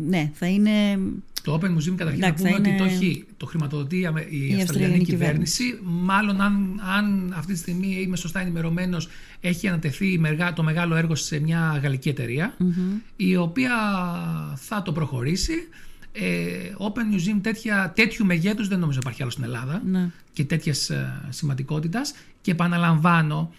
ναι, 0.08 0.32
θα 0.34 0.46
είναι. 0.48 1.00
Το 1.44 1.60
Open 1.62 1.66
Museum 1.66 1.96
καταρχήν 1.96 2.24
Εντάξει, 2.24 2.44
να 2.44 2.50
πούμε 2.50 2.50
θα 2.50 2.56
ότι 2.70 2.78
το 2.78 2.84
είναι- 2.84 2.94
έχει, 2.94 3.26
το 3.38 3.46
χρηματοδοτεί 3.46 4.00
η, 4.00 4.06
Αμε- 4.06 4.22
η 4.22 4.26
Αυστραλιανή 4.36 4.62
Αυστραλιανή 4.62 5.04
κυβέρνηση. 5.04 5.64
κυβέρνηση. 5.64 5.80
Μάλλον 6.04 6.42
αν, 6.42 6.82
αν 6.98 7.34
αυτή 7.38 7.54
τη 7.54 7.60
στιγμή 7.60 8.02
είμαι 8.02 8.16
σωστά 8.16 8.40
ενημερωμένος, 8.40 9.08
έχει 9.42 9.68
ανατεθεί 9.68 10.12
η 10.12 10.18
μεργά- 10.18 10.54
το 10.54 10.64
μεγάλο 10.64 10.96
έργο 10.96 11.16
σε 11.16 11.40
μια 11.40 11.80
γαλλική 11.84 12.10
εταιρεία, 12.10 12.58
η 13.16 13.36
οποία 13.36 13.74
θα 14.56 14.82
το 14.82 14.92
προχωρήσει. 14.92 15.54
Ε, 16.14 16.74
Open 16.78 17.16
Museum 17.16 17.40
τέτοια, 17.42 17.92
τέτοιου 17.96 18.26
μεγέθους 18.26 18.68
δεν 18.68 18.80
νομίζω 18.80 19.00
υπάρχει 19.02 19.22
άλλο 19.22 19.32
στην 19.32 19.44
Ελλάδα 19.44 19.82
Ναι. 19.86 20.10
και 20.34 20.44
τέτοιας 20.44 20.92
σημαντικότητας 21.30 22.14
και 22.42 22.52
επαναλαμβάνω 22.52 23.52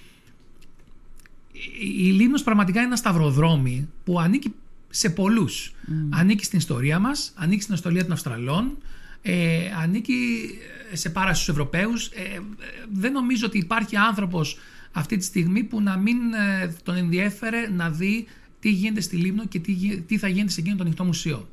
η 1.53 2.07
η 2.07 2.11
Λίμνος 2.13 2.43
πραγματικά 2.43 2.79
είναι 2.79 2.87
ένα 2.87 2.97
σταυροδρόμι 2.97 3.89
που 4.05 4.21
ανήκει 4.21 4.53
σε 4.95 5.11
πολλούς. 5.11 5.73
Ανήκει 6.11 6.45
στην 6.45 6.59
ιστορία 6.59 6.99
μας, 6.99 7.33
ανήκει 7.35 7.63
στην 7.63 7.75
ιστορία 7.75 8.03
των 8.03 8.13
Αυστραλών, 8.13 8.79
ε, 9.23 9.59
ανήκει 9.83 10.15
σε 10.93 11.11
πάρα 11.11 11.35
στους 11.35 11.49
Ευρωπαίους. 11.49 12.07
Ε, 12.07 12.21
ε, 12.21 12.41
δεν 12.93 13.13
νομίζω 13.13 13.47
ότι 13.47 13.59
υπάρχει 13.59 13.97
άνθρωπος 13.97 14.57
αυτή 14.93 15.17
τη 15.17 15.25
στιγμή 15.25 15.63
που 15.63 15.81
να 15.83 15.97
μην 15.97 16.17
ε, 16.33 16.75
τον 16.83 16.97
ενδιέφερε 16.97 17.69
να 17.69 17.91
δει 17.91 18.27
τι 18.61 18.71
γίνεται 18.71 19.01
στη 19.01 19.17
Λίμνο 19.17 19.47
και 19.47 19.59
τι, 19.59 19.73
γι- 19.73 20.01
τι 20.01 20.19
θα 20.19 20.29
γίνεται 20.29 20.51
σε 20.51 20.61
εκείνο 20.61 20.77
το 20.77 20.83
ανοιχτό 20.83 21.05
μουσείο. 21.05 21.49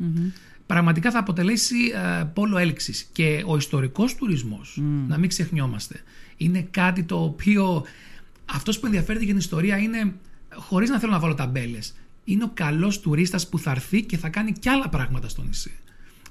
Πραγματικά 0.65 1.11
θα 1.11 1.19
αποτελέσει 1.19 1.75
ε, 2.19 2.23
πόλο 2.33 2.57
έλξης 2.57 3.09
και 3.11 3.43
ο 3.45 3.57
ιστορικός 3.57 4.15
τουρισμός, 4.15 4.77
να 5.07 5.17
μην 5.17 5.29
ξεχνιόμαστε, 5.29 6.01
είναι 6.37 6.67
κάτι 6.71 7.03
το 7.03 7.23
οποίο 7.23 7.83
αυτός 8.45 8.79
που 8.79 8.85
ενδιαφέρεται 8.85 9.23
για 9.23 9.33
την 9.33 9.41
ιστορία 9.41 9.77
είναι, 9.77 10.13
χωρίς 10.53 10.89
να 10.89 10.99
θέλω 10.99 11.11
να 11.11 11.19
βάλω 11.19 11.33
ταμπέλες, 11.35 11.93
είναι 12.23 12.43
ο 12.43 12.51
καλός 12.53 12.99
τουρίστας 12.99 13.49
που 13.49 13.59
θα 13.59 13.71
έρθει 13.71 14.03
και 14.03 14.17
θα 14.17 14.29
κάνει 14.29 14.51
κι 14.51 14.69
άλλα 14.69 14.89
πράγματα 14.89 15.29
στο 15.29 15.43
νησί. 15.43 15.71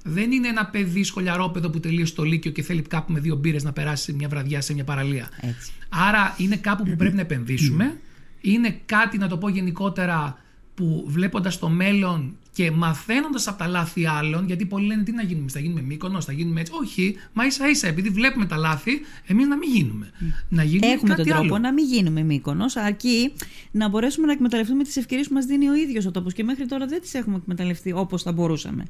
Δεν 0.03 0.33
είναι 0.33 0.49
ένα 0.49 0.67
παιδί 0.67 1.03
σχολιαρόπεδο 1.03 1.71
που 1.71 1.81
τελείωσε 1.81 2.15
το 2.15 2.23
Λύκειο 2.23 2.51
και 2.51 2.63
θέλει 2.63 2.83
κάπου 2.83 3.13
με 3.13 3.21
δύο 3.21 3.37
μπύρες 3.37 3.63
να 3.63 3.73
περάσει 3.73 4.13
μια 4.13 4.29
βραδιά 4.29 4.61
σε 4.61 4.75
μια 4.75 4.85
παραλία. 4.85 5.29
Έτσι. 5.41 5.73
Άρα 5.89 6.35
είναι 6.39 6.57
κάπου 6.57 6.85
που 6.85 6.97
πρέπει 6.97 7.15
να 7.15 7.21
επενδύσουμε. 7.21 8.01
Είναι 8.41 8.81
κάτι, 8.87 9.19
να 9.19 9.29
το 9.29 9.39
πω 9.39 9.49
γενικότερα, 9.49 10.39
που 10.75 11.05
βλέποντας 11.09 11.59
το 11.59 11.69
μέλλον 11.69 12.37
και 12.59 12.71
μαθαίνοντας 12.71 13.49
από 13.49 13.59
τα 13.59 13.67
λάθη 13.67 14.07
άλλων, 14.07 14.47
γιατί 14.47 14.67
πολλοί 14.67 14.87
λένε 14.87 15.03
τι 15.03 15.13
να 15.13 15.23
γίνουμε, 15.23 15.41
εμείς, 15.41 15.53
θα 15.53 15.61
γίνουμε 15.61 15.81
μήκονος, 15.81 16.25
θα 16.25 16.33
γίνουμε 16.33 16.61
έτσι. 16.61 16.73
Όχι, 16.83 17.17
μα 17.33 17.47
ίσα 17.47 17.69
ίσα, 17.69 17.87
επειδή 17.89 18.09
βλέπουμε 18.09 18.47
τα 18.47 18.57
λάθη, 18.57 19.01
εμείς 19.27 19.47
να 19.47 19.57
μην 19.57 19.71
γίνουμε. 19.71 20.11
Να 20.49 20.63
γίνουμε 20.63 20.93
Έχουμε 20.93 21.15
κάτι 21.15 21.23
τον 21.23 21.33
τρόπο 21.33 21.55
άλλο. 21.55 21.63
να 21.63 21.73
μην 21.73 21.85
γίνουμε 21.85 22.23
μήκονος, 22.23 22.77
αρκεί 22.77 23.33
να 23.71 23.89
μπορέσουμε 23.89 24.27
να 24.27 24.33
εκμεταλλευτούμε 24.33 24.85
τις 24.85 24.97
ευκαιρίες 24.97 25.29
που 25.29 25.35
μας 25.35 25.45
δίνει 25.45 25.69
ο 25.69 25.75
ίδιος 25.75 26.07
ο 26.07 26.11
τόπος 26.11 26.33
και 26.33 26.45
μέχρι 26.45 26.67
τώρα 26.67 26.87
δεν 26.87 27.01
τις 27.01 27.15
έχουμε 27.15 27.37
εκμεταλλευτεί 27.37 27.93
όπως 27.93 28.23
θα 28.23 28.33
μπορούσαμε. 28.33 28.85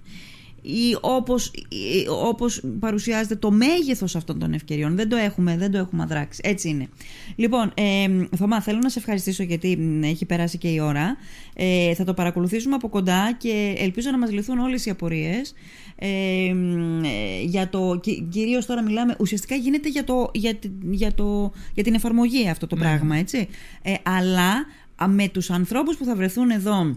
Ή 0.62 0.96
όπως, 1.00 1.46
ή 1.68 2.06
όπως 2.24 2.62
παρουσιάζεται 2.80 3.36
το 3.36 3.50
μέγεθος 3.50 4.16
αυτών 4.16 4.38
των 4.38 4.52
ευκαιριών. 4.52 4.96
Δεν 4.96 5.08
το 5.08 5.16
έχουμε, 5.16 5.56
δεν 5.56 5.70
το 5.70 5.78
έχουμε 5.78 6.02
αδράξει. 6.02 6.40
Έτσι 6.44 6.68
είναι. 6.68 6.88
Λοιπόν, 7.36 7.72
ε, 7.74 8.06
Θωμά, 8.36 8.60
θέλω 8.62 8.78
να 8.82 8.88
σε 8.88 8.98
ευχαριστήσω 8.98 9.42
γιατί 9.42 9.76
μ, 9.76 10.02
έχει 10.02 10.24
περάσει 10.24 10.58
και 10.58 10.68
η 10.68 10.80
ώρα. 10.80 11.16
Ε, 11.54 11.94
θα 11.94 12.04
το 12.04 12.14
παρακολουθήσουμε 12.14 12.74
από 12.74 12.88
κοντά 12.88 13.32
και 13.38 13.74
ελπίζω 13.78 14.10
να 14.10 14.18
μας 14.18 14.32
λυθούν 14.32 14.58
όλες 14.58 14.86
οι 14.86 14.90
απορίες. 14.90 15.54
Ε, 15.96 16.52
μ, 16.54 17.04
ε, 17.04 17.42
για 17.44 17.68
το, 17.68 17.98
κυ- 18.02 18.28
κυρίως 18.30 18.66
τώρα 18.66 18.82
μιλάμε, 18.82 19.16
ουσιαστικά 19.20 19.54
γίνεται 19.54 19.88
για, 19.88 20.04
το, 20.04 20.30
για, 20.34 20.54
τη- 20.54 20.70
για, 20.90 21.14
το, 21.14 21.52
για 21.74 21.82
την 21.84 21.94
εφαρμογή 21.94 22.48
αυτό 22.48 22.66
το 22.66 22.76
πράγμα, 22.76 23.16
έτσι. 23.16 23.48
Ε, 23.82 23.94
αλλά 24.02 24.50
α, 24.96 25.08
με 25.08 25.28
τους 25.28 25.50
ανθρώπους 25.50 25.96
που 25.96 26.04
θα 26.04 26.14
βρεθούν 26.16 26.50
εδώ 26.50 26.96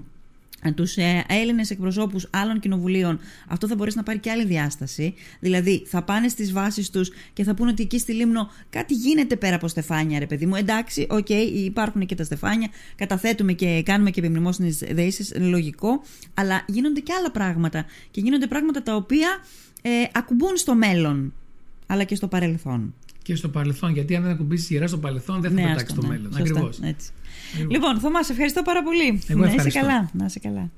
τους 0.75 0.97
ε, 0.97 1.25
Έλληνες 1.27 1.69
εκπροσώπους 1.69 2.27
άλλων 2.29 2.59
κοινοβουλίων, 2.59 3.19
αυτό 3.47 3.67
θα 3.67 3.75
μπορέσει 3.75 3.97
να 3.97 4.03
πάρει 4.03 4.19
και 4.19 4.31
άλλη 4.31 4.45
διάσταση. 4.45 5.13
Δηλαδή, 5.39 5.83
θα 5.87 6.03
πάνε 6.03 6.27
στις 6.27 6.51
βάσεις 6.51 6.89
τους 6.89 7.11
και 7.33 7.43
θα 7.43 7.53
πούνε 7.53 7.71
ότι 7.71 7.83
εκεί 7.83 7.99
στη 7.99 8.13
Λήμνο 8.13 8.49
κάτι 8.69 8.93
γίνεται 8.93 9.35
πέρα 9.35 9.55
από 9.55 9.67
στεφάνια, 9.67 10.19
ρε 10.19 10.25
παιδί 10.25 10.45
μου. 10.45 10.55
Εντάξει, 10.55 11.07
οκ, 11.09 11.29
υπάρχουν 11.53 12.05
και 12.05 12.15
τα 12.15 12.23
στεφάνια, 12.23 12.69
καταθέτουμε 12.95 13.53
και 13.53 13.81
κάνουμε 13.85 14.09
και 14.09 14.19
επιμνημόσυνες 14.19 14.77
δεήσεις, 14.77 15.33
λογικό, 15.39 16.01
αλλά 16.33 16.63
γίνονται 16.67 16.99
και 16.99 17.13
άλλα 17.19 17.31
πράγματα. 17.31 17.85
Και 18.11 18.21
γίνονται 18.21 18.47
πράγματα 18.47 18.83
τα 18.83 18.95
οποία 18.95 19.27
ε, 19.81 19.89
ακουμπούν 20.13 20.57
στο 20.57 20.75
μέλλον, 20.75 21.33
αλλά 21.87 22.03
και 22.03 22.15
στο 22.15 22.27
παρελθόν. 22.27 22.93
Και 23.23 23.35
στο 23.35 23.49
παρελθόν, 23.49 23.93
γιατί 23.93 24.15
αν 24.15 24.23
δεν 24.23 24.31
ακουμπήσεις 24.31 24.69
γερά 24.69 24.87
στο 24.87 24.97
παρελθόν, 24.97 25.41
δεν 25.41 25.51
θα 25.51 25.55
πετάξεις 25.55 25.89
άστο, 25.89 26.01
το 26.01 26.07
ναι, 26.07 26.13
μέλλον. 26.13 26.33
σωστά, 26.33 26.41
Ακριβώς. 26.41 26.79
Έτσι. 27.53 27.67
Λοιπόν, 27.69 27.99
Θωμάς, 27.99 28.25
σε 28.25 28.31
ευχαριστώ 28.31 28.61
πάρα 28.61 28.83
πολύ. 28.83 29.21
Εγώ 29.27 29.39
να 29.39 29.45
είσαι 29.45 29.55
ευχαριστώ. 29.55 29.79
καλά. 29.79 30.09
Να 30.13 30.25
είσαι 30.25 30.39
καλά. 30.39 30.71